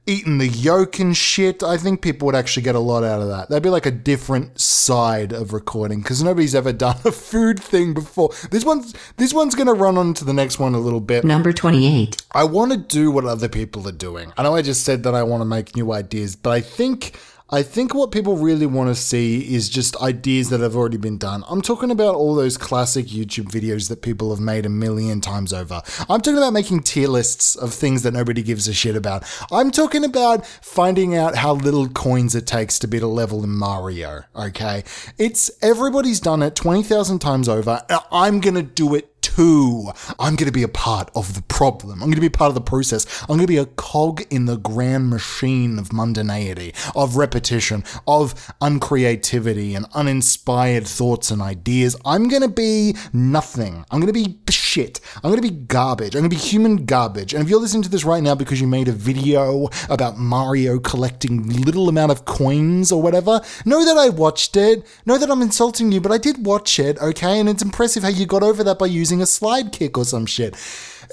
[0.07, 1.61] eating the yolk and shit.
[1.61, 3.49] I think people would actually get a lot out of that.
[3.49, 7.93] That'd be like a different side of recording because nobody's ever done a food thing
[7.93, 8.31] before.
[8.49, 11.23] This one's this one's gonna run on to the next one a little bit.
[11.23, 12.23] Number 28.
[12.31, 14.31] I want to do what other people are doing.
[14.37, 17.19] I know I just said that I want to make new ideas, but I think
[17.49, 21.17] I think what people really want to see is just ideas that have already been
[21.17, 21.45] done.
[21.47, 25.53] I'm talking about all those classic YouTube videos that people have made a million times
[25.53, 25.81] over.
[26.09, 29.23] I'm talking about making tier lists of things that nobody gives a shit about.
[29.49, 33.51] I'm talking about finding out how little coins it takes to beat a level in
[33.51, 34.83] Mario, okay?
[35.17, 37.81] It's everybody's done it 20,000 times over.
[38.11, 39.91] I'm going to do it too.
[40.17, 42.01] I'm going to be a part of the problem.
[42.01, 43.05] I'm going to be part of the process.
[43.21, 48.33] I'm going to be a cog in the grand machine of mundanity, of repetition, of
[48.61, 51.95] uncreativity and uninspired thoughts and ideas.
[52.03, 53.85] I'm going to be nothing.
[53.91, 54.99] I'm going to be shit.
[55.17, 56.15] I'm going to be garbage.
[56.15, 57.35] I'm going to be human garbage.
[57.35, 60.79] And if you're listening to this right now because you made a video about Mario
[60.79, 64.83] collecting little amount of coins or whatever, know that I watched it.
[65.05, 67.39] Know that I'm insulting you, but I did watch it, okay?
[67.39, 70.25] And it's impressive how you got over that by using a slide kick or some
[70.25, 70.55] shit.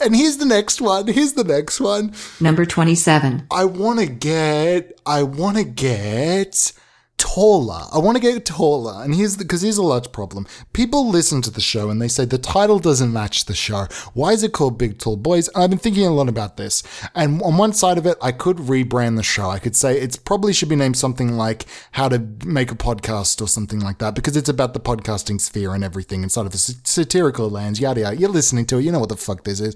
[0.01, 1.07] And here's the next one.
[1.07, 2.15] Here's the next one.
[2.41, 3.47] Number 27.
[3.51, 6.73] I want to get, I want to get
[7.19, 7.83] taller.
[7.93, 9.03] I want to get taller.
[9.03, 10.47] And here's the, because here's a large problem.
[10.73, 13.87] People listen to the show and they say the title doesn't match the show.
[14.13, 15.49] Why is it called Big Tall Boys?
[15.49, 16.83] And I've been thinking a lot about this.
[17.15, 19.51] And on one side of it, I could rebrand the show.
[19.51, 23.41] I could say it's probably should be named something like How to Make a Podcast
[23.41, 26.77] or something like that because it's about the podcasting sphere and everything inside of s-
[26.85, 28.17] satirical lens, yada yada.
[28.17, 29.75] You're listening to it, you know what the fuck this is.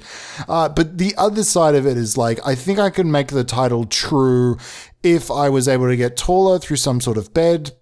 [0.48, 3.44] Uh, but the other side of it is like, I think I could make the
[3.44, 4.58] title true
[5.02, 7.72] if I was able to get taller through some sort of bed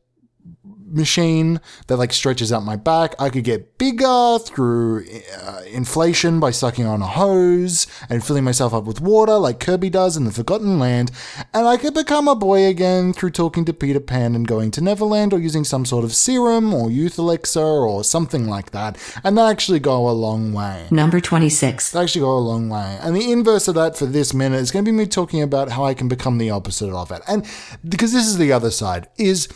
[0.86, 3.14] machine that like stretches out my back.
[3.18, 5.04] I could get bigger through
[5.42, 9.90] uh, inflation by sucking on a hose and filling myself up with water like Kirby
[9.90, 11.10] does in the Forgotten Land.
[11.52, 14.80] And I could become a boy again through talking to Peter Pan and going to
[14.80, 18.96] Neverland or using some sort of serum or youth elixir or something like that.
[19.24, 20.86] And that actually go a long way.
[20.90, 21.90] Number 26.
[21.90, 22.98] They actually go a long way.
[23.00, 25.70] And the inverse of that for this minute is going to be me talking about
[25.70, 27.22] how I can become the opposite of it.
[27.26, 27.46] And
[27.86, 29.48] because this is the other side, is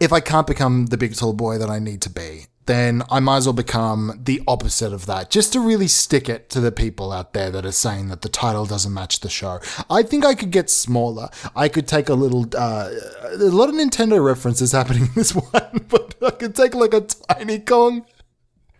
[0.00, 3.18] if I can't become the big tall boy that I need to be, then I
[3.18, 6.70] might as well become the opposite of that, just to really stick it to the
[6.70, 9.60] people out there that are saying that the title doesn't match the show.
[9.88, 11.30] I think I could get smaller.
[11.56, 12.90] I could take a little, uh,
[13.32, 17.00] a lot of Nintendo references happening in this one, but I could take like a
[17.00, 18.04] tiny Kong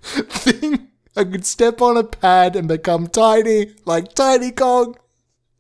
[0.03, 0.89] thing.
[1.17, 4.97] I could step on a pad and become tiny, like Tiny Kong.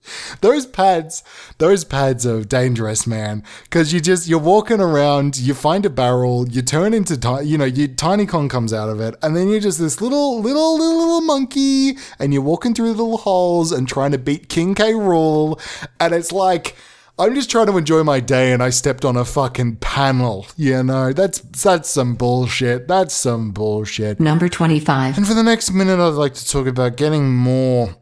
[0.41, 1.23] Those pads,
[1.59, 3.43] those pads are dangerous, man.
[3.65, 7.59] Because you just you're walking around, you find a barrel, you turn into ti- you
[7.59, 10.79] know, you, Tiny Kong comes out of it, and then you're just this little little
[10.79, 14.75] little little monkey, and you're walking through the little holes and trying to beat King
[14.75, 14.93] K.
[14.93, 15.61] Rool,
[16.01, 16.77] and it's like.
[17.21, 20.47] I'm just trying to enjoy my day and I stepped on a fucking panel.
[20.57, 22.87] You know, that's that's some bullshit.
[22.87, 24.21] That's some bullshit.
[24.21, 25.17] Number 25.
[25.17, 27.97] And for the next minute, I'd like to talk about getting more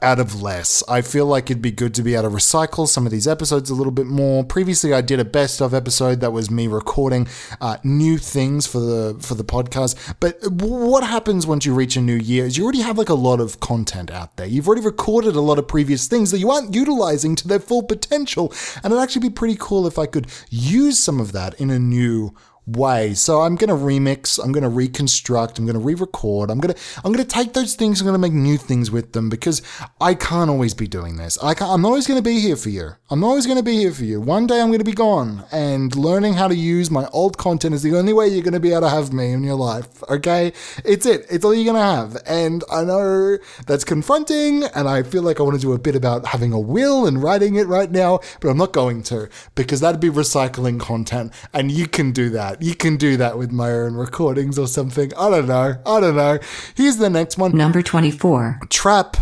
[0.00, 0.82] out of less.
[0.88, 3.70] I feel like it'd be good to be able to recycle some of these episodes
[3.70, 4.44] a little bit more.
[4.44, 7.28] Previously, I did a best of episode that was me recording
[7.60, 10.14] uh, new things for the for the podcast.
[10.20, 13.14] But what happens once you reach a new year is you already have like a
[13.14, 14.46] lot of content out there.
[14.46, 17.82] You've already recorded a lot of previous things that you aren't utilizing to their full
[17.82, 18.52] potential,
[18.82, 21.78] and it'd actually be pretty cool if I could use some of that in a
[21.78, 22.34] new
[22.66, 23.14] way.
[23.14, 26.50] So I'm going to remix, I'm going to reconstruct, I'm going to re-record.
[26.50, 28.90] I'm going to I'm going to take those things, I'm going to make new things
[28.90, 29.62] with them because
[30.00, 31.42] I can't always be doing this.
[31.42, 32.90] I can't, I'm not always going to be here for you.
[33.10, 34.20] I'm not always going to be here for you.
[34.20, 37.74] One day I'm going to be gone and learning how to use my old content
[37.74, 40.02] is the only way you're going to be able to have me in your life.
[40.04, 40.52] Okay?
[40.84, 41.26] It's it.
[41.30, 42.22] It's all you're going to have.
[42.26, 45.96] And I know that's confronting and I feel like I want to do a bit
[45.96, 49.80] about having a will and writing it right now, but I'm not going to because
[49.80, 52.51] that'd be recycling content and you can do that.
[52.60, 55.12] You can do that with my own recordings or something.
[55.16, 55.74] I don't know.
[55.86, 56.38] I don't know.
[56.74, 57.56] Here's the next one.
[57.56, 58.60] Number 24.
[58.68, 59.16] Trap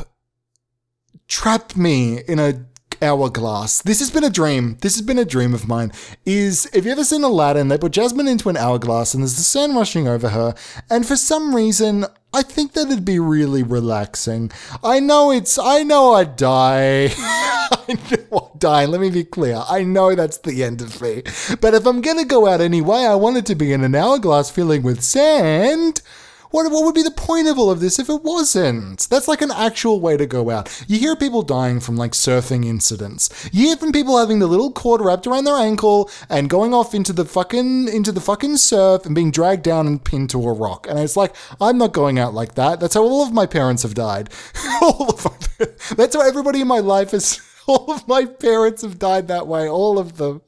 [1.30, 2.66] trap me in a
[3.02, 3.82] hourglass.
[3.82, 4.76] This has been a dream.
[4.80, 5.92] This has been a dream of mine.
[6.24, 9.42] Is have you ever seen Aladdin, they put Jasmine into an hourglass and there's the
[9.42, 10.54] sand rushing over her,
[10.90, 14.52] and for some reason, I think that it'd be really relaxing.
[14.84, 15.58] I know it's.
[15.58, 17.08] I know I'd die.
[17.16, 18.84] I know I'd die.
[18.84, 19.62] Let me be clear.
[19.68, 21.22] I know that's the end of me.
[21.60, 24.48] But if I'm gonna go out anyway, I want it to be in an hourglass
[24.50, 26.02] filling with sand.
[26.50, 29.08] What, what would be the point of all of this if it wasn't?
[29.08, 30.84] That's like an actual way to go out.
[30.88, 33.48] You hear people dying from like surfing incidents.
[33.52, 36.94] You hear from people having the little cord wrapped around their ankle and going off
[36.94, 40.52] into the fucking into the fucking surf and being dragged down and pinned to a
[40.52, 40.88] rock.
[40.88, 42.80] And it's like I'm not going out like that.
[42.80, 44.30] That's how all of my parents have died.
[44.82, 47.40] all of my, that's how everybody in my life is.
[47.66, 49.68] All of my parents have died that way.
[49.68, 50.42] All of them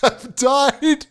[0.00, 1.06] have died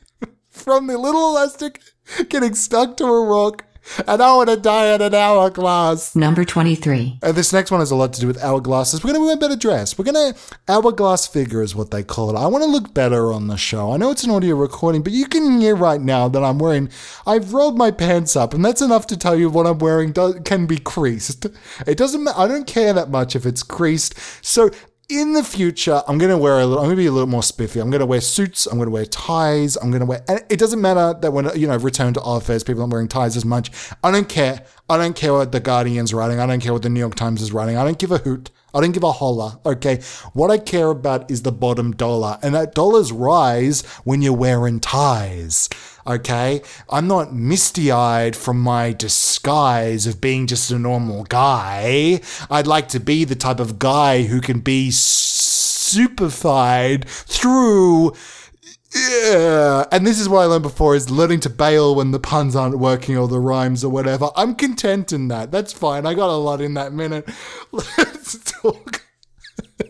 [0.50, 1.82] from the little elastic
[2.30, 3.66] getting stuck to a rock.
[4.08, 6.16] And I want to die in an hourglass.
[6.16, 7.20] Number 23.
[7.22, 9.04] And this next one has a lot to do with hourglasses.
[9.04, 9.98] We're going to wear a better dress.
[9.98, 12.40] We're going to hourglass figure is what they call it.
[12.40, 13.92] I want to look better on the show.
[13.92, 16.90] I know it's an audio recording, but you can hear right now that I'm wearing.
[17.26, 20.40] I've rolled my pants up, and that's enough to tell you what I'm wearing do,
[20.46, 21.48] can be creased.
[21.86, 22.28] It doesn't.
[22.28, 24.16] I don't care that much if it's creased.
[24.44, 24.70] So
[25.10, 26.80] in the future, I'm gonna wear a little.
[26.80, 27.80] I'm gonna be a little more spiffy.
[27.80, 28.68] I'm gonna wear suits.
[28.68, 29.76] I'm gonna wear ties.
[29.76, 30.24] I'm gonna wear.
[30.28, 33.36] And it doesn't matter that when you know return to office, people aren't wearing ties
[33.36, 33.72] as much.
[34.04, 34.64] I don't care.
[34.90, 36.40] I don't care what the Guardian's writing.
[36.40, 37.76] I don't care what the New York Times is writing.
[37.76, 38.52] I don't give a hoot.
[38.74, 39.60] I don't give a holler.
[39.66, 40.02] Okay.
[40.34, 44.80] What I care about is the bottom dollar, and that dollars rise when you're wearing
[44.80, 45.70] ties.
[46.06, 46.62] Okay.
[46.90, 52.22] I'm not misty eyed from my disguise of being just a normal guy.
[52.50, 58.14] I'd like to be the type of guy who can be superfied through.
[58.96, 62.56] Yeah, and this is what I learned before is learning to bail when the puns
[62.56, 64.30] aren't working or the rhymes or whatever.
[64.36, 65.52] I'm content in that.
[65.52, 66.08] That's fine.
[66.08, 67.30] I got a lot in that minute.
[68.62, 69.09] Talk.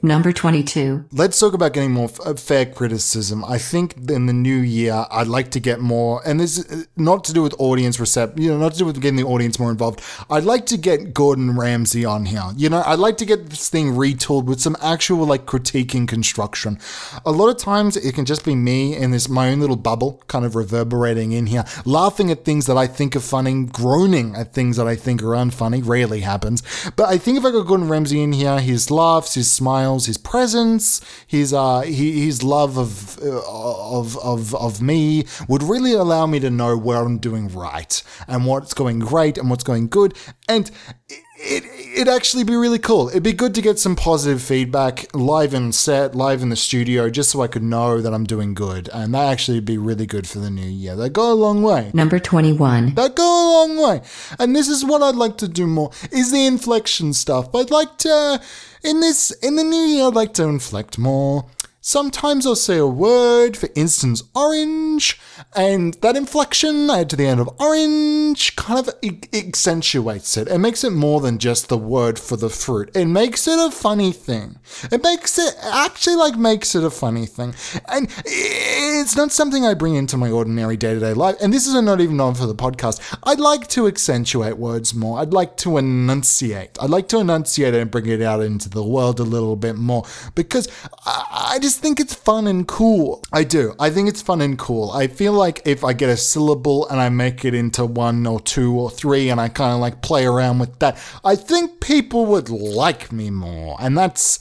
[0.02, 1.06] Number 22.
[1.12, 3.44] Let's talk about getting more f- uh, fair criticism.
[3.44, 7.24] I think in the new year, I'd like to get more, and this is not
[7.26, 9.72] to do with audience recept, you know, not to do with getting the audience more
[9.72, 10.02] involved.
[10.30, 12.44] I'd like to get Gordon Ramsay on here.
[12.56, 16.80] You know, I'd like to get this thing retooled with some actual like critiquing construction.
[17.26, 20.22] A lot of times, it can just be me in this my own little bubble,
[20.28, 24.54] kind of reverberating in here, laughing at things that I think are funny, groaning at
[24.54, 25.82] things that I think are unfunny.
[25.86, 26.62] Rarely happens,
[26.96, 30.18] but I think if I got Gordon Ramsay in here, his laughs, his smiles, his
[30.18, 36.26] presence, his uh, he, his love of, uh, of of of me would really allow
[36.26, 40.16] me to know where I'm doing right and what's going great and what's going good,
[40.48, 40.70] and
[41.10, 43.10] it, it it'd actually be really cool.
[43.10, 47.10] It'd be good to get some positive feedback live in set, live in the studio,
[47.10, 50.06] just so I could know that I'm doing good, and that actually would be really
[50.06, 50.96] good for the new year.
[50.96, 51.92] That go a long way.
[51.94, 52.96] Number 21.
[52.96, 54.02] That go a long way.
[54.38, 57.54] And this is what I'd like to do more is the inflection stuff.
[57.54, 58.42] I'd like to
[58.84, 61.46] in this in the new year I'd like to inflect more.
[61.82, 65.20] Sometimes I'll say a word, for instance, orange,
[65.56, 68.94] and that inflection I add to the end of orange kind of
[69.34, 70.50] accentuates it.
[70.50, 72.92] It makes it more than just the word for the fruit.
[72.94, 74.60] It makes it a funny thing.
[74.92, 77.56] It makes it actually like makes it a funny thing.
[77.88, 81.38] And it's not something I bring into my ordinary day to day life.
[81.42, 83.00] And this is not even on for the podcast.
[83.24, 85.20] I'd like to accentuate words more.
[85.20, 86.78] I'd like to enunciate.
[86.82, 90.04] I'd like to enunciate and bring it out into the world a little bit more
[90.36, 90.68] because
[91.06, 93.22] I, I just think it's fun and cool.
[93.32, 93.76] I do.
[93.80, 94.90] I think it's fun and cool.
[94.90, 98.40] I feel like if I get a syllable and I make it into one or
[98.40, 102.26] two or three and I kind of like play around with that, I think people
[102.26, 103.78] would like me more.
[103.80, 104.40] And that's,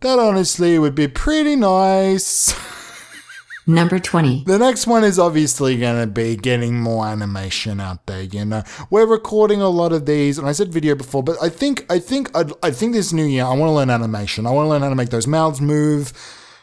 [0.00, 2.58] that honestly would be pretty nice.
[3.66, 4.44] Number 20.
[4.44, 8.22] The next one is obviously going to be getting more animation out there.
[8.22, 11.50] You know, we're recording a lot of these, and I said video before, but I
[11.50, 14.46] think I think I'd, I think this new year I want to learn animation.
[14.46, 16.14] I want to learn how to make those mouths move,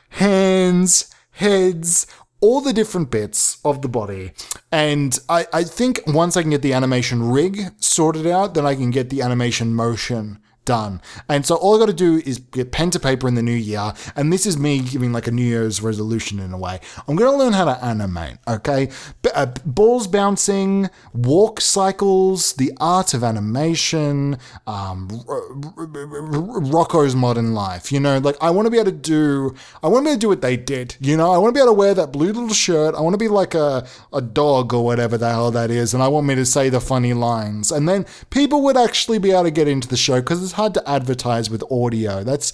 [0.09, 2.07] hands, heads.
[2.39, 4.31] All the different bits of the body.
[4.71, 8.75] And I, I think once I can get the animation rig sorted out, then I
[8.75, 11.01] can get the animation motion done.
[11.27, 13.51] And so all I got to do is get pen to paper in the new
[13.55, 13.93] year.
[14.15, 16.79] And this is me giving like a New Year's resolution in a way.
[17.07, 18.89] I'm going to learn how to animate, okay?
[19.23, 24.37] B- uh, balls bouncing, walk cycles, the art of animation,
[24.67, 25.41] um, R-
[25.77, 27.91] R- R- Rocko's modern life.
[27.91, 30.17] You know, like I want to be able to do, I want to be able
[30.17, 30.97] to do what they did.
[30.99, 32.93] You know, I want to be able to wear that blue little shirt.
[32.93, 35.93] I want to be like a, a dog or whatever the hell that is.
[35.93, 37.71] And I want me to say the funny lines.
[37.71, 40.73] And then people would actually be able to get into the show because it's hard
[40.73, 42.23] to advertise with audio.
[42.23, 42.51] That's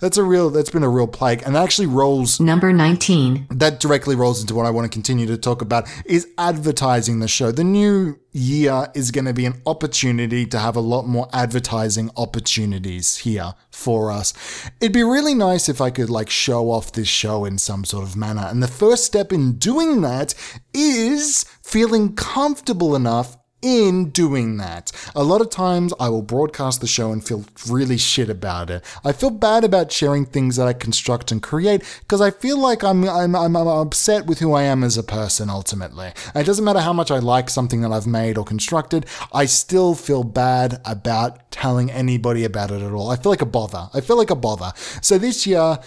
[0.00, 0.48] That's a real.
[0.48, 2.40] That's been a real plague, and that actually rolls.
[2.40, 3.48] Number 19.
[3.50, 7.28] That directly rolls into what I want to continue to talk about is advertising the
[7.28, 7.52] show.
[7.52, 12.10] The new year is going to be an opportunity to have a lot more advertising
[12.16, 14.32] opportunities here for us.
[14.80, 18.04] It'd be really nice if I could like show off this show in some sort
[18.04, 18.46] of manner.
[18.48, 20.34] And the first step in doing that
[20.72, 24.92] is feeling comfortable enough in doing that.
[25.14, 28.84] A lot of times I will broadcast the show and feel really shit about it.
[29.04, 32.82] I feel bad about sharing things that I construct and create because I feel like
[32.82, 36.12] I'm, I'm, I'm, upset with who I am as a person ultimately.
[36.34, 39.94] It doesn't matter how much I like something that I've made or constructed, I still
[39.94, 43.10] feel bad about telling anybody about it at all.
[43.10, 43.88] I feel like a bother.
[43.92, 44.72] I feel like a bother.
[45.02, 45.78] So this year,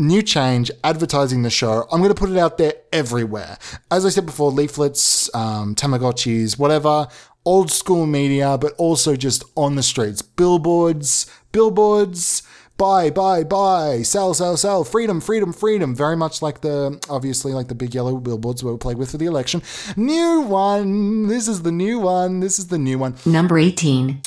[0.00, 1.86] new change, advertising the show.
[1.92, 3.58] I'm going to put it out there everywhere.
[3.90, 7.06] As I said before, leaflets, um, Tamagotchis, whatever,
[7.44, 10.22] old school media, but also just on the streets.
[10.22, 12.42] Billboards, billboards,
[12.76, 15.94] buy, buy, buy, sell, sell, sell, freedom, freedom, freedom.
[15.94, 19.18] Very much like the, obviously, like the big yellow billboards we were played with for
[19.18, 19.62] the election.
[19.96, 21.28] New one.
[21.28, 22.40] This is the new one.
[22.40, 23.16] This is the new one.
[23.26, 24.22] Number 18.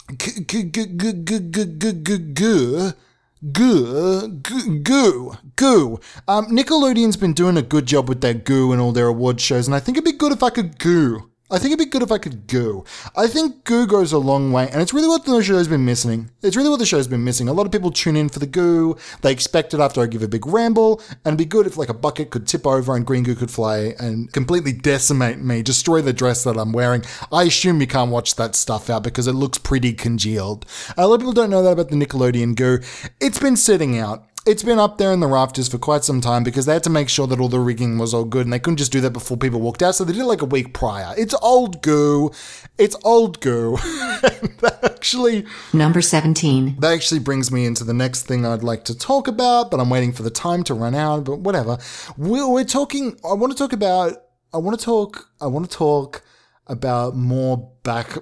[2.34, 2.94] Goo,
[3.52, 6.00] goo, goo, goo, goo.
[6.28, 9.68] Um, Nickelodeon's been doing a good job with their goo and all their award shows,
[9.68, 11.30] and I think it'd be good if I could goo.
[11.54, 12.84] I think it'd be good if I could goo.
[13.16, 16.32] I think goo goes a long way, and it's really what the show's been missing.
[16.42, 17.48] It's really what the show's been missing.
[17.48, 18.98] A lot of people tune in for the goo.
[19.22, 21.90] They expect it after I give a big ramble, and it'd be good if like
[21.90, 26.02] a bucket could tip over and green goo could fly and completely decimate me, destroy
[26.02, 27.04] the dress that I'm wearing.
[27.32, 30.66] I assume you can't watch that stuff out because it looks pretty congealed.
[30.98, 32.80] A lot of people don't know that about the Nickelodeon goo.
[33.22, 36.44] It's been sitting out it's been up there in the rafters for quite some time
[36.44, 38.60] because they had to make sure that all the rigging was all good and they
[38.60, 39.96] couldn't just do that before people walked out.
[39.96, 41.14] So they did it like a week prior.
[41.18, 42.32] It's old goo.
[42.78, 43.78] It's old goo.
[44.62, 46.80] that actually Number 17.
[46.80, 49.90] that actually brings me into the next thing I'd like to talk about, but I'm
[49.90, 51.78] waiting for the time to run out, but whatever.
[52.18, 54.14] We're, we're talking, I want to talk about,
[54.54, 56.22] I want to talk, I want to talk
[56.68, 58.18] about more back,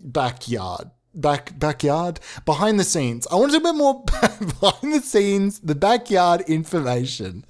[0.00, 0.90] backyard.
[1.14, 3.26] Back backyard behind the scenes.
[3.30, 4.04] I want to talk about more
[4.60, 7.44] behind the scenes, the backyard information.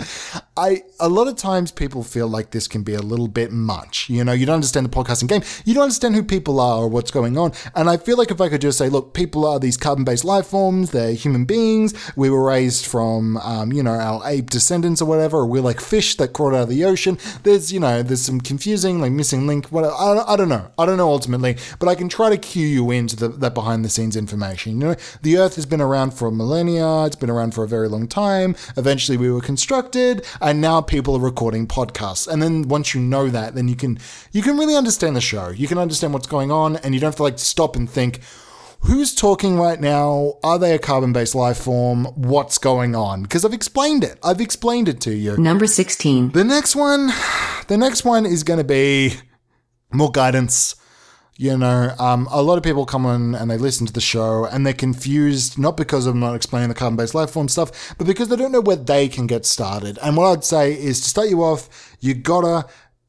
[0.56, 4.10] I a lot of times people feel like this can be a little bit much.
[4.10, 5.42] You know, you don't understand the podcasting game.
[5.64, 7.52] You don't understand who people are or what's going on.
[7.74, 10.46] And I feel like if I could just say, look, people are these carbon-based life
[10.46, 10.90] forms.
[10.90, 11.94] They're human beings.
[12.16, 15.38] We were raised from, um, you know, our ape descendants or whatever.
[15.38, 17.18] Or we're like fish that crawled out of the ocean.
[17.44, 19.68] There's, you know, there's some confusing, like missing link.
[19.68, 20.70] What I, I don't know.
[20.78, 23.84] I don't know ultimately, but I can try to cue you into the, that behind
[23.84, 24.72] the scenes information.
[24.72, 27.04] You know, the Earth has been around for millennia.
[27.04, 28.56] It's been around for a very long time.
[28.76, 32.26] Eventually, we were constructed, and now people are recording podcasts.
[32.26, 33.98] And then once you know that, then you can
[34.32, 35.50] you can really understand the show.
[35.50, 38.20] You can understand what's going on, and you don't have to like stop and think.
[38.86, 40.38] Who's talking right now?
[40.42, 42.06] Are they a carbon based life form?
[42.16, 43.22] What's going on?
[43.22, 44.18] Because I've explained it.
[44.24, 45.36] I've explained it to you.
[45.36, 46.30] Number 16.
[46.30, 47.12] The next one,
[47.68, 49.14] the next one is going to be
[49.92, 50.74] more guidance.
[51.38, 54.44] You know, um, a lot of people come on and they listen to the show
[54.44, 58.06] and they're confused, not because I'm not explaining the carbon based life form stuff, but
[58.06, 59.98] because they don't know where they can get started.
[60.02, 62.66] And what I'd say is to start you off, you gotta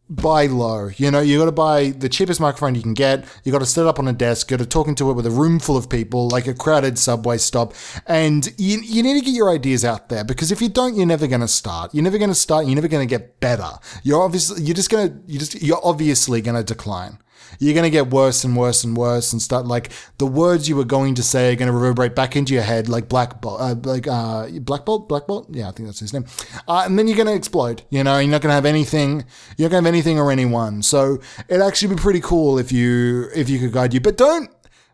[0.09, 0.89] buy low.
[0.95, 3.26] You know, you got to buy the cheapest microphone you can get.
[3.43, 4.49] You got to set it up on a desk.
[4.49, 6.99] You got to talk into it with a room full of people, like a crowded
[6.99, 7.74] subway stop.
[8.05, 11.05] And you, you need to get your ideas out there because if you don't, you're
[11.05, 11.93] never going to start.
[11.93, 12.65] You're never going to start.
[12.65, 13.69] You're never going to get better.
[14.03, 17.17] You're obviously you're just going to you just you're obviously going to decline.
[17.60, 20.76] You're going to get worse and worse and worse and start like the words you
[20.76, 23.62] were going to say are going to reverberate back into your head like black bolt,
[23.62, 25.47] uh, like uh, black bolt, black bolt.
[25.51, 26.26] Yeah, I think that's his name.
[26.68, 27.84] Uh, and then you're going to explode.
[27.89, 29.26] You know, you're not going to have anything.
[29.58, 30.82] You're not going to have anything or anyone.
[30.84, 34.49] So it'd actually be pretty cool if you if you could guide you, but don't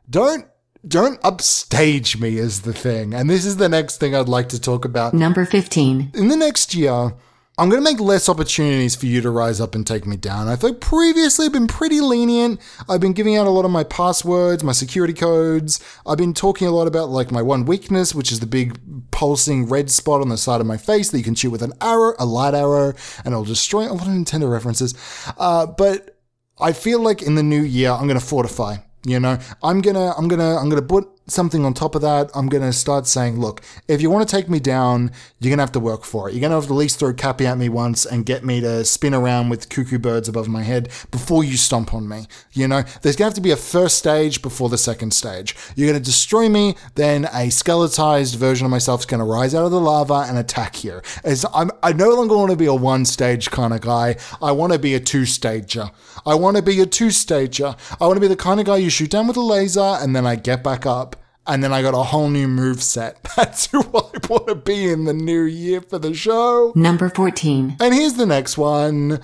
[0.10, 0.45] don't
[0.88, 3.14] don't upstage me is the thing.
[3.14, 5.14] And this is the next thing I'd like to talk about.
[5.14, 6.12] Number 15.
[6.14, 7.14] In the next year,
[7.60, 10.47] I'm going to make less opportunities for you to rise up and take me down.
[10.47, 12.62] I think previously I've been pretty lenient.
[12.88, 15.82] I've been giving out a lot of my passwords, my security codes.
[16.07, 18.80] I've been talking a lot about like my one weakness, which is the big
[19.12, 21.74] pulsing red spot on the side of my face that you can shoot with an
[21.82, 22.93] arrow, a light arrow,
[23.26, 24.95] and it'll destroy a lot of Nintendo references.
[25.38, 26.18] Uh, but
[26.62, 28.78] I feel like in the new year, I'm going to fortify.
[29.05, 32.30] You know, I'm gonna, I'm gonna, I'm gonna put something on top of that.
[32.34, 35.71] I'm gonna start saying, look, if you want to take me down, you're gonna have
[35.73, 36.34] to work for it.
[36.34, 38.86] You're gonna have to at least throw Cappy at me once and get me to
[38.86, 42.27] spin around with cuckoo birds above my head before you stomp on me.
[42.53, 45.55] You know, there's gonna have to be a first stage before the second stage.
[45.75, 49.71] You're gonna destroy me, then a skeletized version of myself is gonna rise out of
[49.71, 51.01] the lava and attack you.
[51.23, 54.17] As I'm, I no longer want to be a one stage kind of guy.
[54.41, 55.91] I want to be a two stager.
[56.25, 57.75] I want to be a two stager.
[57.99, 60.15] I want to be the kind of guy you shoot down with a laser and
[60.15, 61.15] then I get back up
[61.50, 63.22] and then I got a whole new move set.
[63.36, 66.72] That's who I want to be in the new year for the show.
[66.76, 67.78] Number 14.
[67.80, 69.20] And here's the next one.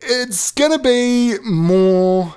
[0.00, 2.36] It's gonna be more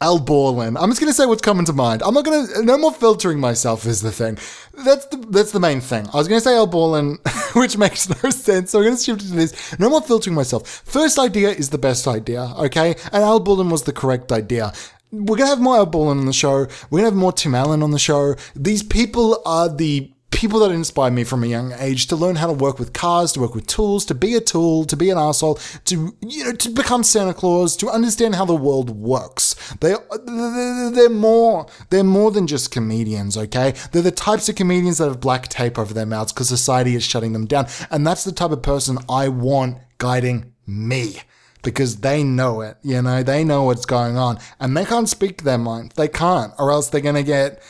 [0.00, 0.76] Al Borland.
[0.76, 2.02] I'm just gonna say what's coming to mind.
[2.02, 4.36] I'm not gonna no more filtering myself is the thing.
[4.84, 6.06] That's the that's the main thing.
[6.12, 7.20] I was gonna say Al Borland,
[7.54, 8.72] which makes no sense.
[8.72, 9.78] So I'm gonna shift to this.
[9.78, 10.68] No more filtering myself.
[10.84, 12.96] First idea is the best idea, okay?
[13.12, 14.72] And Al Borland was the correct idea.
[15.14, 16.66] We're gonna have more Al Borland on the show.
[16.90, 18.34] We're gonna have more Tim Allen on the show.
[18.56, 22.48] These people are the people that inspired me from a young age to learn how
[22.48, 25.16] to work with cars, to work with tools, to be a tool, to be an
[25.16, 25.54] asshole,
[25.84, 29.54] to you know, to become Santa Claus, to understand how the world works.
[29.80, 29.94] They
[30.26, 33.74] they're more they're more than just comedians, okay?
[33.92, 37.04] They're the types of comedians that have black tape over their mouths because society is
[37.04, 41.20] shutting them down, and that's the type of person I want guiding me.
[41.64, 45.42] Because they know it, you know, they know what's going on, and they can't speak
[45.42, 45.92] their mind.
[45.96, 47.62] They can't, or else they're gonna get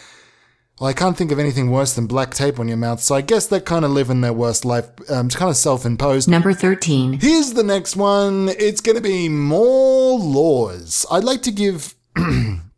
[0.80, 3.20] well, I can't think of anything worse than black tape on your mouth, so I
[3.20, 4.86] guess they're kind of living their worst life.
[5.08, 6.28] Um, it's kind of self imposed.
[6.28, 7.20] Number 13.
[7.20, 8.48] Here's the next one.
[8.48, 11.06] It's going to be more laws.
[11.12, 11.94] I'd like to give.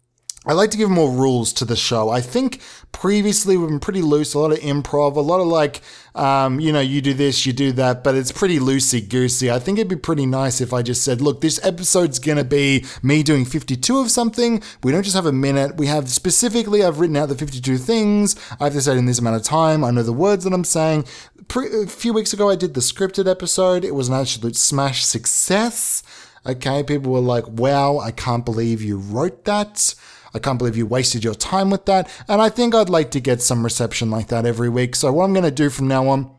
[0.46, 2.08] I like to give more rules to the show.
[2.08, 2.60] I think
[2.92, 5.82] previously we've been pretty loose, a lot of improv, a lot of like,
[6.14, 9.50] um, you know, you do this, you do that, but it's pretty loosey goosey.
[9.50, 12.84] I think it'd be pretty nice if I just said, look, this episode's gonna be
[13.02, 14.62] me doing 52 of something.
[14.84, 15.76] We don't just have a minute.
[15.76, 18.36] We have specifically, I've written out the 52 things.
[18.60, 19.82] I have to say it in this amount of time.
[19.82, 21.06] I know the words that I'm saying.
[21.48, 23.84] Pre- a few weeks ago, I did the scripted episode.
[23.84, 26.04] It was an absolute smash success.
[26.46, 29.94] Okay, people were like, wow, I can't believe you wrote that.
[30.36, 32.08] I can't believe you wasted your time with that.
[32.28, 34.94] And I think I'd like to get some reception like that every week.
[34.94, 36.30] So what I'm going to do from now on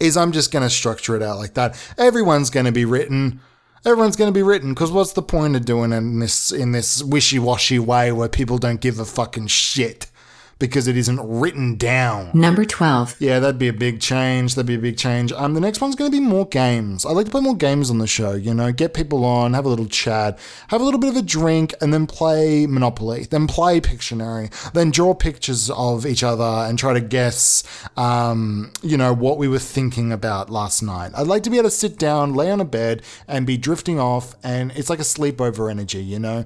[0.00, 1.78] is I'm just going to structure it out like that.
[1.96, 3.40] Everyone's going to be written.
[3.84, 6.72] Everyone's going to be written because what's the point of doing it in this in
[6.72, 10.10] this wishy-washy way where people don't give a fucking shit
[10.68, 12.30] because it isn't written down.
[12.32, 13.16] Number 12.
[13.18, 14.54] Yeah, that'd be a big change.
[14.54, 15.32] That'd be a big change.
[15.32, 17.04] Um, the next one's going to be more games.
[17.04, 18.32] I'd like to play more games on the show.
[18.32, 20.38] You know, get people on, have a little chat,
[20.68, 23.24] have a little bit of a drink, and then play Monopoly.
[23.24, 24.50] Then play Pictionary.
[24.72, 27.62] Then draw pictures of each other and try to guess,
[27.96, 31.12] um, you know, what we were thinking about last night.
[31.14, 34.00] I'd like to be able to sit down, lay on a bed, and be drifting
[34.00, 36.02] off, and it's like a sleepover energy.
[36.02, 36.44] You know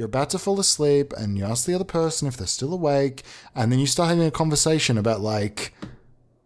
[0.00, 3.22] you're about to fall asleep and you ask the other person if they're still awake
[3.54, 5.74] and then you start having a conversation about like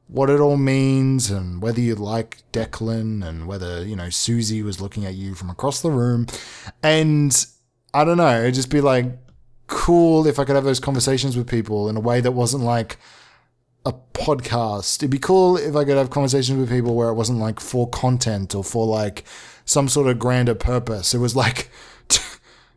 [0.09, 4.81] what it all means and whether you like Declan and whether, you know, Susie was
[4.81, 6.27] looking at you from across the room.
[6.83, 7.47] And
[7.95, 9.07] I don't know, it'd just be like
[9.69, 12.97] cool if I could have those conversations with people in a way that wasn't like
[13.87, 14.97] a podcast.
[14.97, 17.89] It'd be cool if I could have conversations with people where it wasn't like for
[17.89, 19.23] content or for like
[19.65, 21.15] some sort of grander purpose.
[21.15, 21.71] It was like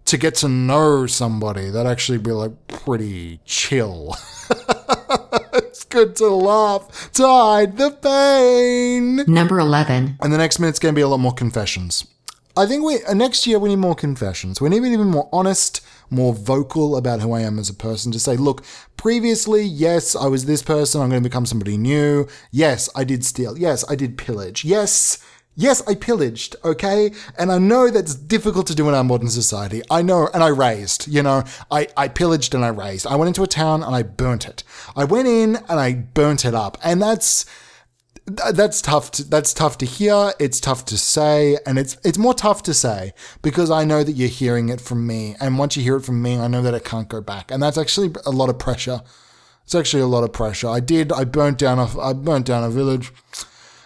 [0.08, 1.70] to get to know somebody.
[1.70, 4.16] That'd actually be like pretty chill.
[5.54, 9.18] it's good to laugh, to hide the pain.
[9.32, 10.18] Number 11.
[10.22, 12.08] And the next minute's going to be a lot more confessions.
[12.56, 14.60] I think we uh, next year we need more confessions.
[14.60, 17.74] We need to be even more honest, more vocal about who I am as a
[17.74, 18.12] person.
[18.14, 18.64] To say, look,
[18.96, 21.02] previously, yes, I was this person.
[21.02, 22.28] I'm going to become somebody new.
[22.50, 23.58] Yes, I did steal.
[23.58, 24.66] Yes, I did pillage.
[24.66, 25.20] Yes,
[25.60, 27.12] Yes, I pillaged, okay?
[27.36, 29.82] And I know that's difficult to do in our modern society.
[29.90, 33.08] I know, and I raised, you know, I, I pillaged and I raised.
[33.08, 34.64] I went into a town and I burnt it.
[34.96, 36.78] I went in and I burnt it up.
[36.84, 37.48] And that's,
[38.28, 42.34] that's tough to, that's tough to hear it's tough to say and it's it's more
[42.34, 45.84] tough to say because i know that you're hearing it from me and once you
[45.84, 48.30] hear it from me i know that it can't go back and that's actually a
[48.30, 49.00] lot of pressure
[49.64, 52.66] it's actually a lot of pressure i did i burnt down a i burnt down
[52.66, 53.14] a village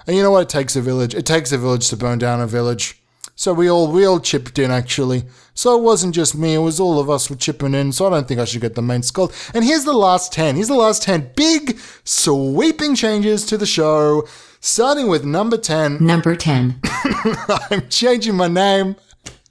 [0.08, 0.44] and you know what?
[0.44, 1.14] It takes a village.
[1.14, 3.02] It takes a village to burn down a village.
[3.36, 5.24] So we all we all chipped in actually.
[5.54, 8.10] So it wasn't just me, it was all of us were chipping in, so I
[8.12, 9.32] don't think I should get the main skull.
[9.54, 10.56] And here's the last 10.
[10.56, 14.28] Here's the last 10 big sweeping changes to the show.
[14.60, 16.06] Starting with number 10.
[16.06, 16.80] Number 10.
[17.72, 18.96] I'm changing my name.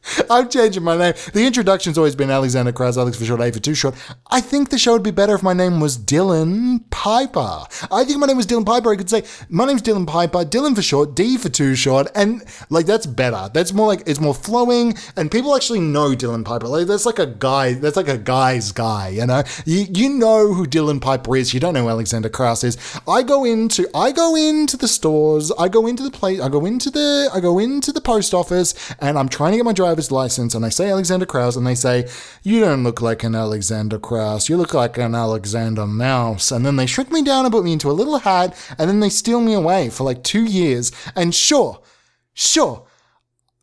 [0.31, 1.15] I'm changing my name.
[1.33, 3.95] The introduction's always been Alexander Krause, Alex for short, A for too short.
[4.29, 7.65] I think the show would be better if my name was Dylan Piper.
[7.91, 8.93] I think my name was Dylan Piper.
[8.93, 12.43] I could say, my name's Dylan Piper, Dylan for short, D for too short, and
[12.71, 13.51] like that's better.
[13.53, 16.69] That's more like, it's more flowing, and people actually know Dylan Piper.
[16.69, 19.43] Like that's like a guy, that's like a guy's guy, you know?
[19.67, 23.01] You, you know who Dylan Piper is, you don't know Alexander Krause is.
[23.07, 26.65] I go into, I go into the stores, I go into the place, I go
[26.65, 30.13] into the, I go into the post office, and I'm trying to get my driver's
[30.13, 32.09] license and I say Alexander Krause and they say,
[32.45, 36.53] You don't look like an Alexander Krause, you look like an Alexander Mouse.
[36.53, 39.01] And then they shrink me down and put me into a little hat and then
[39.01, 40.93] they steal me away for like two years.
[41.17, 41.81] And sure,
[42.35, 42.87] sure,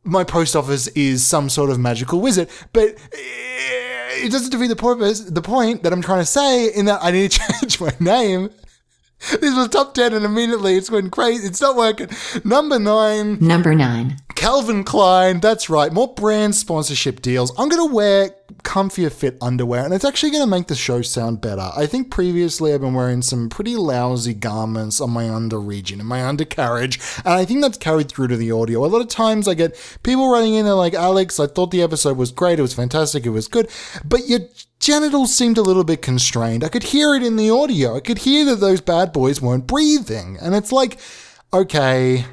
[0.03, 4.75] my post office is some sort of magical wizard, but eh, it doesn't defeat the
[4.75, 7.93] purpose, the point that I'm trying to say in that I need to change my
[8.01, 8.49] name.
[9.41, 11.47] This was top 10 and immediately it's going crazy.
[11.47, 12.09] It's not working.
[12.43, 14.18] Number nine, Number 9.
[14.36, 15.39] Calvin Klein.
[15.39, 15.91] That's right.
[15.91, 17.51] More brand sponsorship deals.
[17.57, 18.32] I'm going to wear
[18.63, 21.69] comfier fit underwear and it's actually going to make the show sound better.
[21.75, 26.09] I think previously I've been wearing some pretty lousy garments on my under region and
[26.09, 28.85] my undercarriage and I think that's carried through to the audio.
[28.85, 31.81] A lot of times I get people writing in, they're like, Alex, I thought the
[31.81, 32.59] episode was great.
[32.59, 33.25] It was fantastic.
[33.25, 33.69] It was good.
[34.05, 34.39] But your
[34.79, 36.63] genitals seemed a little bit constrained.
[36.63, 37.95] I could hear it in the audio.
[37.95, 40.37] I could hear that those bad boys weren't breathing.
[40.41, 40.99] And it's like,
[41.53, 42.25] okay,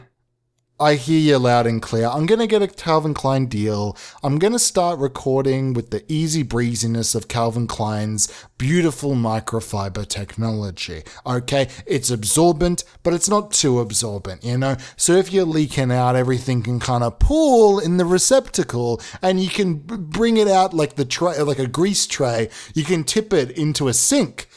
[0.81, 2.09] I hear you loud and clear.
[2.09, 3.97] I'm going to get a Calvin Klein deal.
[4.25, 8.27] I'm going to start recording with the easy breeziness of Calvin Klein's
[8.59, 11.05] beautiful microfiber technology.
[11.25, 14.77] Okay, it's absorbent, but it's not too absorbent, you know?
[14.97, 19.51] So if you're leaking out, everything can kind of pool in the receptacle and you
[19.51, 22.49] can bring it out like the tray, like a grease tray.
[22.75, 24.49] You can tip it into a sink.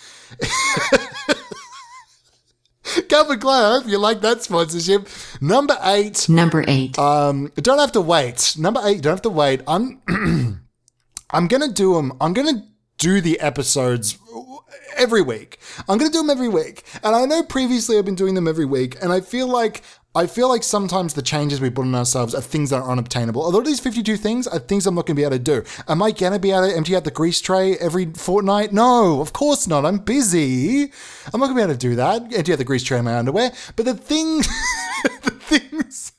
[3.10, 5.08] Calvin Klein, I hope you like that sponsorship.
[5.42, 6.98] Number eight, Number 8.
[7.00, 8.56] um, don't have to wait.
[8.58, 9.62] Number eight, don't have to wait.
[9.68, 10.02] I'm,
[11.32, 12.14] I'm gonna do them.
[12.22, 12.64] I'm gonna
[12.98, 14.18] do the episodes
[14.96, 15.60] every week.
[15.88, 18.66] I'm gonna do them every week, and I know previously I've been doing them every
[18.66, 19.84] week, and I feel like.
[20.16, 23.48] I feel like sometimes the changes we put on ourselves are things that are unobtainable.
[23.48, 25.40] A lot of these 52 things are things I'm not going to be able to
[25.40, 25.64] do.
[25.88, 28.74] Am I going to be able to empty out the grease tray every fortnight?
[28.74, 29.86] No, of course not.
[29.86, 30.86] I'm busy.
[31.32, 32.34] I'm not going to be able to do that.
[32.34, 33.52] Empty out the grease tray in my underwear.
[33.76, 34.38] But the thing,
[35.22, 36.14] the things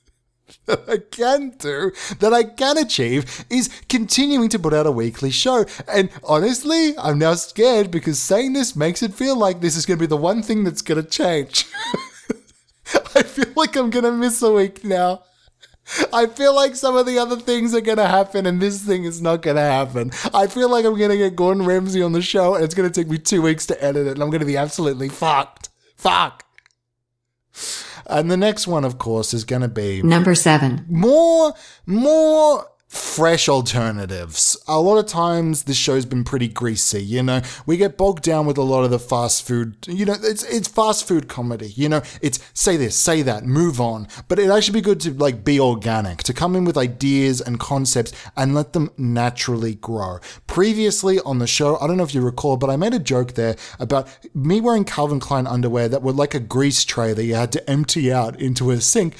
[0.68, 5.30] that I can do, that I can achieve, is continuing to put out a weekly
[5.30, 5.64] show.
[5.88, 9.98] And honestly, I'm now scared because saying this makes it feel like this is going
[9.98, 11.66] to be the one thing that's going to change.
[13.14, 15.22] I feel like I'm going to miss a week now.
[16.12, 19.04] I feel like some of the other things are going to happen and this thing
[19.04, 20.10] is not going to happen.
[20.34, 22.88] I feel like I'm going to get Gordon Ramsay on the show and it's going
[22.88, 25.70] to take me two weeks to edit it and I'm going to be absolutely fucked.
[25.96, 26.44] Fuck.
[28.08, 30.86] And the next one, of course, is going to be Number 7.
[30.88, 31.52] more
[31.86, 34.56] more fresh alternatives.
[34.66, 37.42] A lot of times this show's been pretty greasy, you know.
[37.66, 40.68] We get bogged down with a lot of the fast food, you know, it's it's
[40.68, 42.00] fast food comedy, you know.
[42.22, 44.08] It's say this, say that, move on.
[44.26, 47.60] But it actually be good to like be organic, to come in with ideas and
[47.60, 50.18] concepts and let them naturally grow.
[50.46, 53.34] Previously on the show, I don't know if you recall, but I made a joke
[53.34, 57.34] there about me wearing Calvin Klein underwear that were like a grease tray that you
[57.34, 59.14] had to empty out into a sink.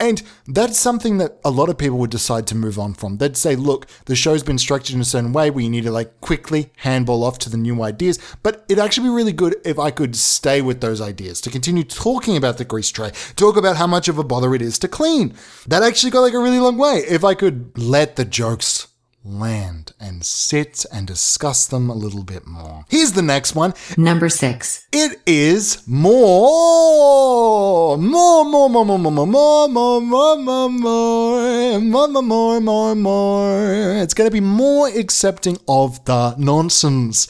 [0.00, 3.11] And that's something that a lot of people would decide to move on from.
[3.12, 5.84] Um, they'd say, look, the show's been structured in a certain way where you need
[5.84, 8.18] to like quickly handball off to the new ideas.
[8.42, 11.84] But it'd actually be really good if I could stay with those ideas, to continue
[11.84, 14.88] talking about the grease tray, talk about how much of a bother it is to
[14.88, 15.34] clean.
[15.66, 17.04] That actually got like a really long way.
[17.08, 18.88] If I could let the jokes
[19.24, 22.84] land and sit and discuss them a little bit more.
[22.88, 23.72] Here's the next one.
[23.96, 24.88] Number 6.
[24.92, 26.76] It is more,
[27.96, 32.94] more, more, more, more, more, more, more, more, more, more, more, more, more, more, more,
[32.94, 33.94] more.
[34.02, 37.28] It's going to be more accepting of the nonsense.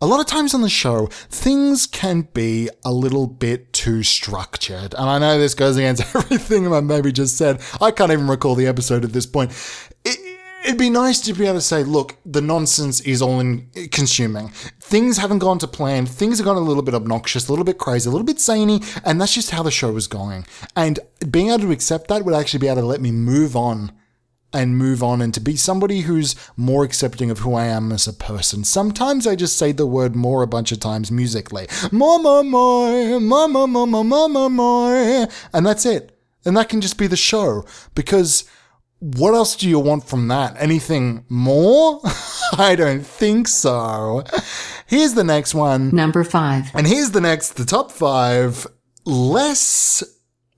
[0.00, 4.94] A lot of times on the show, things can be a little bit too structured.
[4.94, 7.60] And I know this goes against everything I maybe just said.
[7.80, 9.50] I can't even recall the episode at this point.
[10.68, 13.68] It, It'd be nice to be able to say, look, the nonsense is all in
[13.90, 14.48] consuming.
[14.80, 16.06] Things haven't gone to plan.
[16.06, 18.82] Things have gone a little bit obnoxious, a little bit crazy, a little bit zany,
[19.04, 20.46] and that's just how the show is going.
[20.76, 21.00] And
[21.30, 23.92] being able to accept that would actually be able to let me move on
[24.52, 28.06] and move on and to be somebody who's more accepting of who I am as
[28.06, 28.62] a person.
[28.62, 31.66] Sometimes I just say the word more a bunch of times musically.
[31.90, 35.28] More, more, more, more, more, more, more, more, more, more.
[35.52, 36.18] And that's it.
[36.44, 37.64] And that can just be the show
[37.94, 38.44] because
[39.00, 40.56] what else do you want from that?
[40.58, 42.00] Anything more?
[42.58, 44.24] I don't think so.
[44.86, 45.94] Here's the next one.
[45.94, 46.70] Number 5.
[46.74, 48.66] And here's the next, the top five.
[49.04, 50.02] Less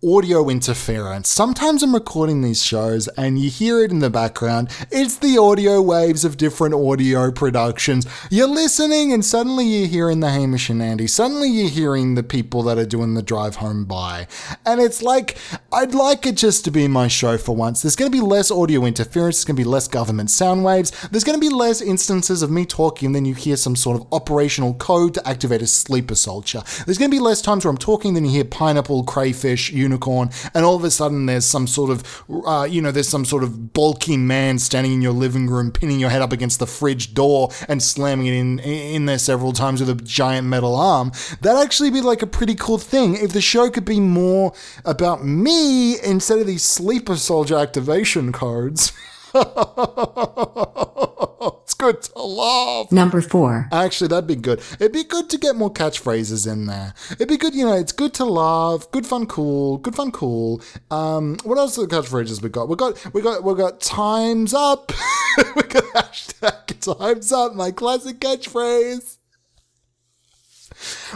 [0.02, 1.28] audio interference.
[1.28, 4.70] Sometimes I'm recording these shows and you hear it in the background.
[4.90, 8.06] It's the audio waves of different audio productions.
[8.30, 11.06] You're listening and suddenly you're hearing the Hamish and Andy.
[11.06, 14.26] Suddenly you're hearing the people that are doing the drive home by.
[14.64, 15.36] And it's like,
[15.70, 17.82] I'd like it just to be my show for once.
[17.82, 19.36] There's going to be less audio interference.
[19.36, 20.92] There's going to be less government sound waves.
[21.10, 24.00] There's going to be less instances of me talking and then you hear some sort
[24.00, 26.62] of operational code to activate a sleeper soldier.
[26.86, 30.30] There's going to be less times where I'm talking than you hear pineapple, crayfish, unicorn,
[30.54, 33.42] and all of a sudden there's some sort of, uh, you know, there's some sort
[33.42, 37.14] of bulky man standing in your living room, pinning your head up against the fridge
[37.14, 41.12] door and slamming it in in there several times with a giant metal arm.
[41.40, 44.52] That'd actually be like a pretty cool thing if the show could be more
[44.84, 48.92] about me instead of these sleeper soldier activation codes.
[51.70, 52.90] it's good to laugh.
[52.90, 53.68] Number 4.
[53.70, 54.60] Actually, that'd be good.
[54.80, 56.94] It'd be good to get more catchphrases in there.
[57.12, 60.60] It'd be good, you know, it's good to laugh, good fun, cool, good fun, cool.
[60.90, 62.68] Um, what else are the catchphrases we got?
[62.68, 64.90] We got, we got, we got times up.
[65.54, 69.18] we got hashtag times up, my classic catchphrase.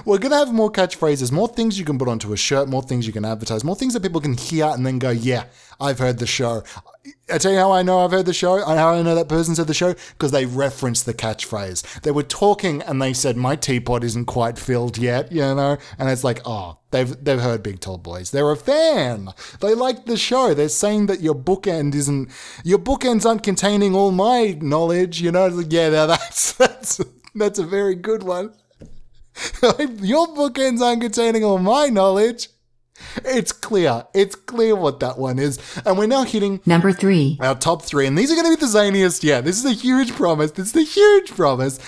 [0.04, 3.08] We're gonna have more catchphrases, more things you can put onto a shirt, more things
[3.08, 5.46] you can advertise, more things that people can hear and then go, yeah,
[5.80, 6.62] I've heard the show.
[7.32, 9.54] I tell you how I know I've heard the show, how I know that person
[9.54, 12.00] said the show, because they referenced the catchphrase.
[12.00, 15.76] They were talking and they said, My teapot isn't quite filled yet, you know?
[15.98, 18.30] And it's like, oh, they've they've heard Big Tall Boys.
[18.30, 19.30] They're a fan.
[19.60, 20.54] They like the show.
[20.54, 22.30] They're saying that your bookend isn't
[22.62, 25.48] your bookends aren't containing all my knowledge, you know?
[25.48, 27.00] Like, yeah, that's that's
[27.34, 28.54] that's a very good one.
[30.00, 32.48] Your bookends aren't containing all my knowledge.
[33.24, 34.04] It's clear.
[34.14, 35.58] It's clear what that one is.
[35.84, 37.38] And we're now hitting Number 3.
[37.40, 39.44] our top three, and these are going to be the zaniest yet.
[39.44, 40.52] This is a huge promise.
[40.52, 41.78] This is a huge promise.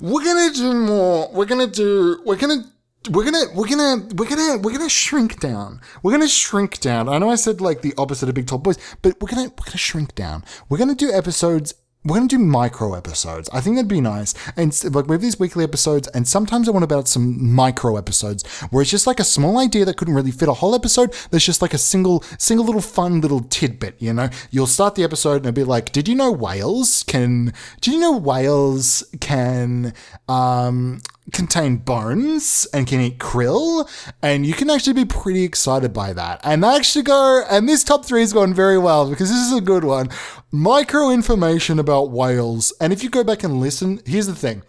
[0.00, 1.30] We're going to do more.
[1.32, 2.68] We're going to do, we're going to,
[3.10, 5.80] we're gonna, we're gonna, we're gonna, we're gonna shrink down.
[6.02, 7.08] We're gonna shrink down.
[7.08, 9.64] I know I said like the opposite of Big Tall Boys, but we're gonna, we're
[9.64, 10.42] gonna shrink down.
[10.68, 11.72] We're gonna do episodes
[12.06, 13.50] we're going to do micro episodes.
[13.52, 14.34] I think that'd be nice.
[14.56, 17.96] And like we have these weekly episodes, and sometimes I want to about some micro
[17.96, 21.14] episodes where it's just like a small idea that couldn't really fit a whole episode.
[21.30, 23.96] There's just like a single, single little fun little tidbit.
[23.98, 27.52] You know, you'll start the episode and it'll be like, "Did you know whales can?
[27.82, 29.92] Did you know whales can?"
[30.28, 31.02] Um,
[31.32, 33.88] contain bones and can eat krill
[34.22, 37.82] and you can actually be pretty excited by that and I actually go and this
[37.82, 40.08] top three has gone very well because this is a good one
[40.52, 44.62] micro information about whales and if you go back and listen here's the thing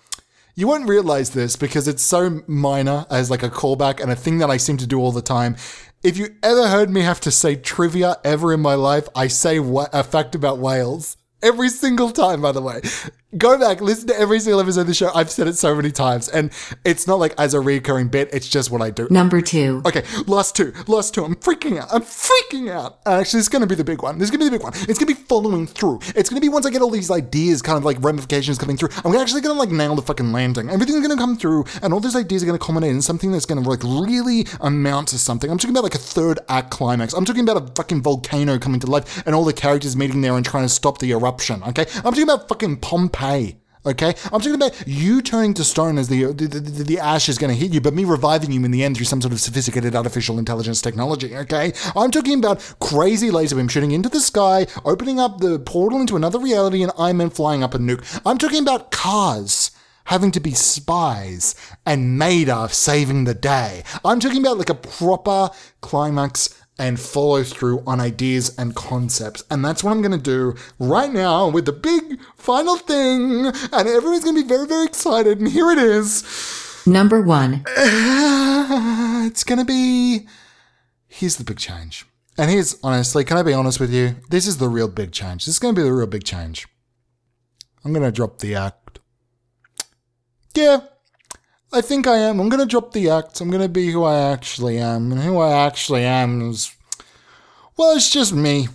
[0.57, 4.39] you won't realize this because it's so minor as like a callback and a thing
[4.39, 5.55] that I seem to do all the time.
[6.01, 9.59] If you ever heard me have to say trivia ever in my life, I say
[9.59, 11.15] wha- a fact about whales.
[11.43, 12.81] Every single time, by the way.
[13.35, 15.11] Go back, listen to every single episode of the show.
[15.13, 16.49] I've said it so many times, and
[16.85, 19.05] it's not like as a recurring bit, it's just what I do.
[19.11, 19.81] Number 2.
[19.85, 20.71] Okay, last two.
[20.87, 21.25] Last two.
[21.25, 21.89] I'm freaking out.
[21.91, 22.99] I'm freaking out.
[23.05, 24.17] And actually, it's going to be the big one.
[24.17, 24.71] This is going to be the big one.
[24.87, 25.99] It's going to be following through.
[26.15, 28.77] It's going to be once I get all these ideas, kind of like ramifications coming
[28.77, 30.69] through, I'm actually going to like nail the fucking landing.
[30.69, 33.33] Everything's going to come through, and all those ideas are going to culminate in something
[33.33, 35.51] that's going to like really amount to something.
[35.51, 37.11] I'm talking about like a third act climax.
[37.11, 40.37] I'm talking about a fucking volcano coming to life and all the characters meeting there
[40.37, 41.61] and trying to stop the eruption.
[41.63, 43.16] Okay, I'm talking about fucking Pompeii.
[43.85, 47.37] Okay, I'm talking about you turning to stone as the the, the, the ash is
[47.37, 49.39] going to hit you, but me reviving you in the end through some sort of
[49.39, 51.35] sophisticated artificial intelligence technology.
[51.37, 56.01] Okay, I'm talking about crazy laser beam shooting into the sky, opening up the portal
[56.01, 58.21] into another reality, and Iron Man flying up a nuke.
[58.25, 59.71] I'm talking about cars
[60.05, 61.55] having to be spies
[61.85, 63.83] and Mater saving the day.
[64.03, 65.49] I'm talking about like a proper
[65.79, 66.49] climax
[66.79, 69.43] and follow through on ideas and concepts.
[69.49, 73.47] And that's what I'm going to do right now with the big final thing.
[73.47, 75.39] And everyone's going to be very, very excited.
[75.39, 76.83] And here it is.
[76.85, 77.65] Number 1.
[79.27, 80.27] It's going to be.
[81.07, 82.05] Here's the big change.
[82.37, 84.15] And here's, honestly, can I be honest with you?
[84.29, 85.45] This is the real big change.
[85.45, 86.67] This is going to be the real big change.
[87.83, 88.99] I'm going to drop the act.
[90.55, 90.79] Yeah,
[91.71, 92.39] I think I am.
[92.39, 93.41] I'm going to drop the act.
[93.41, 95.11] I'm going to be who I actually am.
[95.11, 96.73] And who I actually am is.
[97.75, 98.69] Well, it's just me.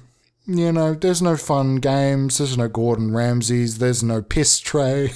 [0.47, 2.39] You know, there's no fun games.
[2.39, 3.79] There's no Gordon Ramsays.
[3.79, 5.13] There's no piss tray.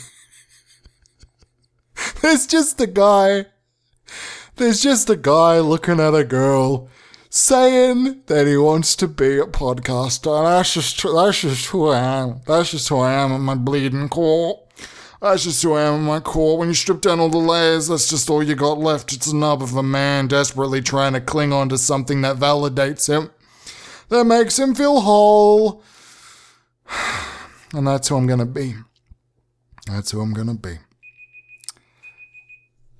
[2.23, 3.47] there's just a guy.
[4.57, 6.89] There's just a guy looking at a girl
[7.29, 10.39] saying that he wants to be a podcaster.
[10.39, 12.41] And that's just, that's just who I am.
[12.47, 14.66] That's just who I am at my bleeding core.
[15.21, 16.59] That's just who I am at my core.
[16.59, 19.13] When you strip down all the layers, that's just all you got left.
[19.13, 23.09] It's a nub of a man desperately trying to cling on to something that validates
[23.09, 23.31] him,
[24.11, 25.83] that makes him feel whole.
[27.75, 28.75] And that's who I'm gonna be.
[29.89, 30.79] That's who I'm gonna be.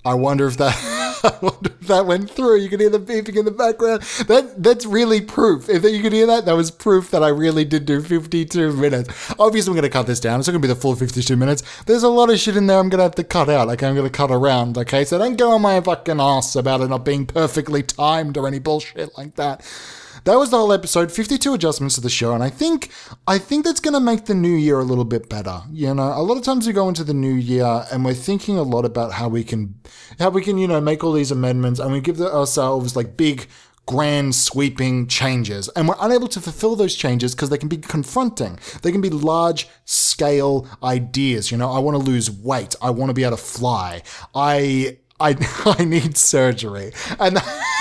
[0.05, 0.75] I wonder if that
[1.33, 2.57] I wonder if that went through.
[2.57, 4.01] You can hear the beeping in the background.
[4.27, 5.67] That that's really proof.
[5.69, 9.33] If you could hear that, that was proof that I really did do 52 minutes.
[9.37, 10.39] Obviously, I'm gonna cut this down.
[10.39, 11.63] It's not gonna be the full 52 minutes.
[11.85, 13.67] There's a lot of shit in there I'm gonna have to cut out.
[13.69, 14.77] Okay, I'm gonna cut around.
[14.77, 18.47] Okay, so don't go on my fucking ass about it not being perfectly timed or
[18.47, 19.61] any bullshit like that.
[20.27, 21.09] That was the whole episode.
[21.09, 22.91] 52 adjustments to the show, and I think
[23.25, 25.61] I think that's going to make the new year a little bit better.
[25.71, 28.57] You know, a lot of times we go into the new year and we're thinking
[28.57, 29.79] a lot about how we can
[30.19, 33.47] how we can, you know, make all these amendments and we give ourselves like big
[33.85, 35.69] grand sweeping changes.
[35.77, 38.59] And we're unable to fulfill those changes because they can be confronting.
[38.81, 41.51] They can be large scale ideas.
[41.51, 42.75] You know i want to lose weight.
[42.81, 44.03] I want to be able to fly.
[44.35, 45.37] I i
[45.79, 46.91] i need surgery.
[47.17, 47.37] And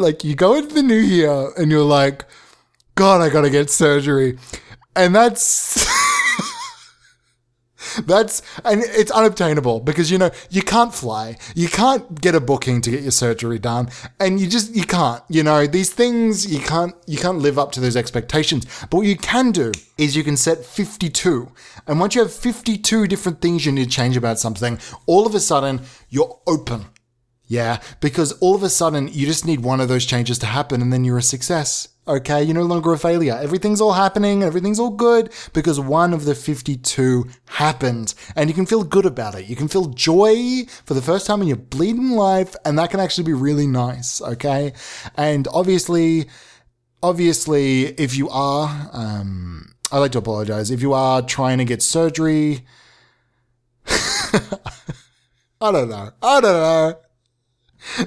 [0.00, 2.24] like you go into the new year and you're like
[3.00, 4.38] God, I gotta get surgery.
[4.94, 5.88] And that's.
[8.06, 12.80] That's and it's unobtainable because you know you can't fly, you can't get a booking
[12.82, 13.88] to get your surgery done,
[14.20, 15.24] and you just you can't.
[15.28, 18.64] You know these things you can't you can't live up to those expectations.
[18.82, 21.50] But what you can do is you can set fifty two,
[21.88, 25.26] and once you have fifty two different things you need to change about something, all
[25.26, 25.80] of a sudden
[26.10, 26.86] you're open.
[27.50, 30.80] Yeah, because all of a sudden you just need one of those changes to happen,
[30.80, 31.88] and then you're a success.
[32.06, 33.36] Okay, you're no longer a failure.
[33.42, 38.14] Everything's all happening, everything's all good because one of the 52 happened.
[38.36, 39.46] And you can feel good about it.
[39.46, 43.00] You can feel joy for the first time in your bleeding life, and that can
[43.00, 44.22] actually be really nice.
[44.22, 44.72] Okay.
[45.16, 46.28] And obviously,
[47.02, 50.70] obviously, if you are, um, I like to apologize.
[50.70, 52.64] If you are trying to get surgery,
[53.86, 56.12] I don't know.
[56.22, 56.96] I don't know.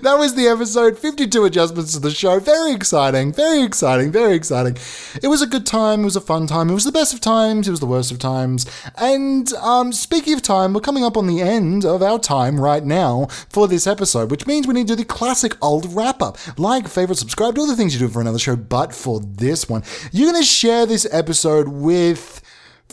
[0.02, 2.40] That was the episode 52 adjustments to the show.
[2.40, 4.78] Very exciting, very exciting, very exciting.
[5.22, 7.22] It was a good time, it was a fun time, it was the best of
[7.22, 8.66] times, it was the worst of times.
[8.98, 12.84] And um, speaking of time, we're coming up on the end of our time right
[12.84, 16.38] now for this episode, which means we need to do the classic old wrap up.
[16.60, 19.68] Like, favorite, subscribe, do all the things you do for another show, but for this
[19.68, 22.42] one, you're going to share this episode with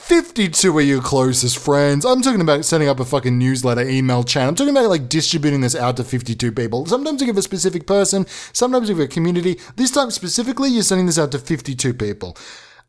[0.00, 2.04] 52 of your closest friends.
[2.04, 4.48] I'm talking about setting up a fucking newsletter email channel.
[4.48, 6.86] I'm talking about like distributing this out to 52 people.
[6.86, 9.60] Sometimes you give a specific person, sometimes you give a community.
[9.76, 12.36] This time specifically, you're sending this out to 52 people.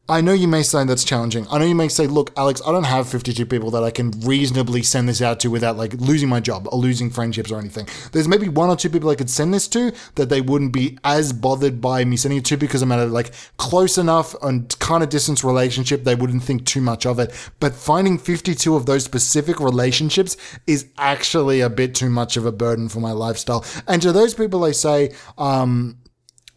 [0.10, 1.48] I know you may say that's challenging.
[1.50, 4.12] I know you may say, look, Alex, I don't have 52 people that I can
[4.26, 7.88] reasonably send this out to without like losing my job or losing friendships or anything.
[8.12, 10.98] There's maybe one or two people I could send this to that they wouldn't be
[11.06, 14.78] as bothered by me sending it to because I'm at a like close enough and
[14.80, 16.04] kind of distance relationship.
[16.04, 17.32] They wouldn't think too much of it.
[17.62, 20.36] But finding 52 of those specific relationships
[20.68, 23.64] is actually a bit too much of a burden for my lifestyle.
[23.88, 26.01] And to those people, I say, um,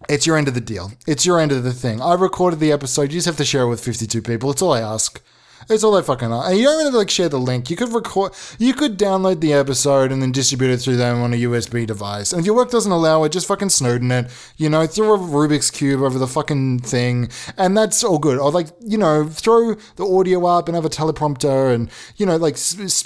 [0.09, 0.93] it's your end of the deal.
[1.07, 2.01] It's your end of the thing.
[2.01, 3.13] I recorded the episode.
[3.13, 4.51] You just have to share it with 52 people.
[4.51, 5.23] It's all I ask.
[5.71, 6.51] It's all I fucking ask.
[6.51, 7.71] And you don't even have to like share the link.
[7.71, 11.33] You could record, you could download the episode and then distribute it through them on
[11.33, 12.33] a USB device.
[12.33, 14.31] And if your work doesn't allow it, just fucking Snowden it.
[14.57, 18.39] You know, throw a Rubik's cube over the fucking thing, and that's all good.
[18.39, 22.37] Or like, you know, throw the audio up and have a teleprompter, and you know,
[22.37, 22.57] like,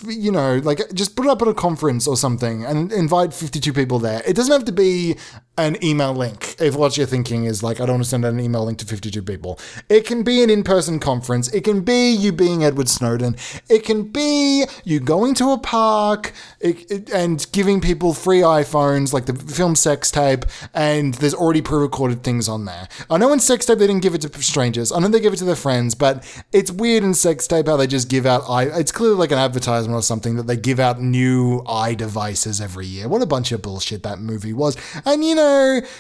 [0.07, 3.73] you know, like just put it up at a conference or something and invite 52
[3.73, 4.23] people there.
[4.27, 5.17] It doesn't have to be
[5.59, 8.39] an email link if what you're thinking is like, I don't want to send an
[8.41, 9.59] email link to 52 people.
[9.89, 11.49] It can be an in person conference.
[11.49, 13.37] It can be you being Edward Snowden.
[13.69, 19.13] It can be you going to a park it, it, and giving people free iPhones,
[19.13, 20.45] like the film sex tape,
[20.75, 22.89] and there's already pre recorded things on there.
[23.11, 24.93] I know in sex tape they didn't give it to strangers.
[24.93, 27.77] I know they give it to their friends, but it's weird in sex tape how
[27.77, 28.65] they just give out i.
[28.65, 32.87] It's clearly like an advertisement or something that they give out new i devices every
[32.87, 33.09] year.
[33.09, 34.77] What a bunch of bullshit that movie was.
[35.05, 35.48] And you know,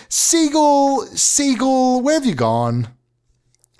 [0.08, 2.88] Segel, Segel, where have you gone?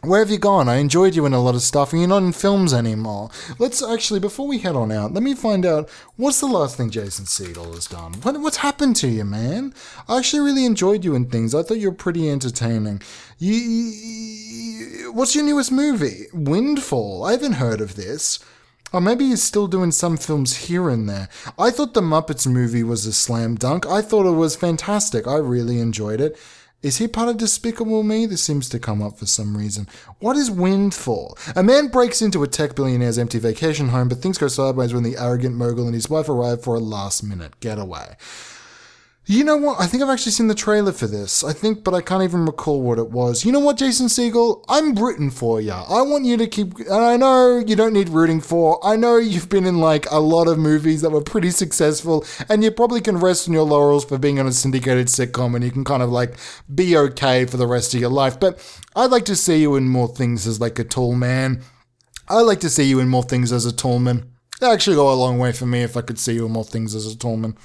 [0.03, 0.69] Where have you gone?
[0.69, 3.31] I enjoyed you in a lot of stuff, and you're not in films anymore.
[3.59, 6.89] Let's actually, before we head on out, let me find out what's the last thing
[6.89, 8.13] Jason Segel has done.
[8.23, 9.75] What, what's happened to you, man?
[10.09, 11.53] I actually really enjoyed you in things.
[11.53, 13.03] I thought you were pretty entertaining.
[13.39, 16.27] You, you, what's your newest movie?
[16.33, 17.25] Windfall.
[17.25, 18.39] I haven't heard of this.
[18.93, 21.29] Or maybe he's still doing some films here and there.
[21.59, 23.87] I thought the Muppets movie was a slam dunk.
[23.87, 25.27] I thought it was fantastic.
[25.27, 26.39] I really enjoyed it.
[26.81, 28.25] Is he part of Despicable Me?
[28.25, 29.89] This seems to come up for some reason.
[30.21, 31.37] What is Windfall?
[31.57, 35.03] A man breaks into a tech billionaire's empty vacation home, but things go sideways when
[35.03, 38.17] the arrogant mogul and his wife arrive for a last minute getaway.
[39.31, 39.79] You know what?
[39.79, 41.45] I think I've actually seen the trailer for this.
[41.45, 43.45] I think, but I can't even recall what it was.
[43.45, 44.65] You know what, Jason Segel?
[44.71, 45.73] I'm rooting for you.
[45.73, 46.79] I want you to keep.
[46.79, 48.83] And I know you don't need rooting for.
[48.83, 52.65] I know you've been in like a lot of movies that were pretty successful, and
[52.65, 55.73] you probably can rest on your laurels for being on a syndicated sitcom, and you
[55.73, 56.35] can kind of like
[56.75, 58.41] be okay for the rest of your life.
[58.41, 58.59] But
[58.97, 61.61] I'd like to see you in more things as like a tall man.
[62.31, 64.33] I'd like to see you in more things as a tall man.
[64.59, 66.65] That'd actually go a long way for me if I could see you in more
[66.65, 67.59] things as a tall man.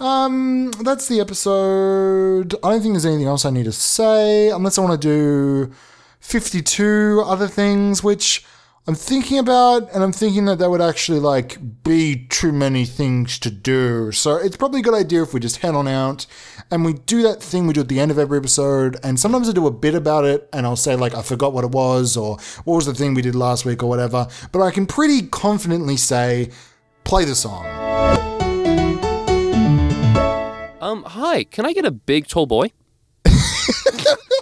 [0.00, 2.54] Um, that's the episode.
[2.62, 5.72] I don't think there's anything else I need to say, unless I want to do
[6.20, 8.44] 52 other things, which
[8.86, 13.38] I'm thinking about, and I'm thinking that that would actually like be too many things
[13.40, 14.12] to do.
[14.12, 16.26] So it's probably a good idea if we just head on out
[16.70, 18.96] and we do that thing we do at the end of every episode.
[19.02, 21.64] And sometimes I do a bit about it, and I'll say like I forgot what
[21.64, 24.26] it was, or what was the thing we did last week, or whatever.
[24.52, 26.50] But I can pretty confidently say,
[27.04, 27.64] play the song.
[30.80, 32.70] Um, hi, can I get a big tall boy?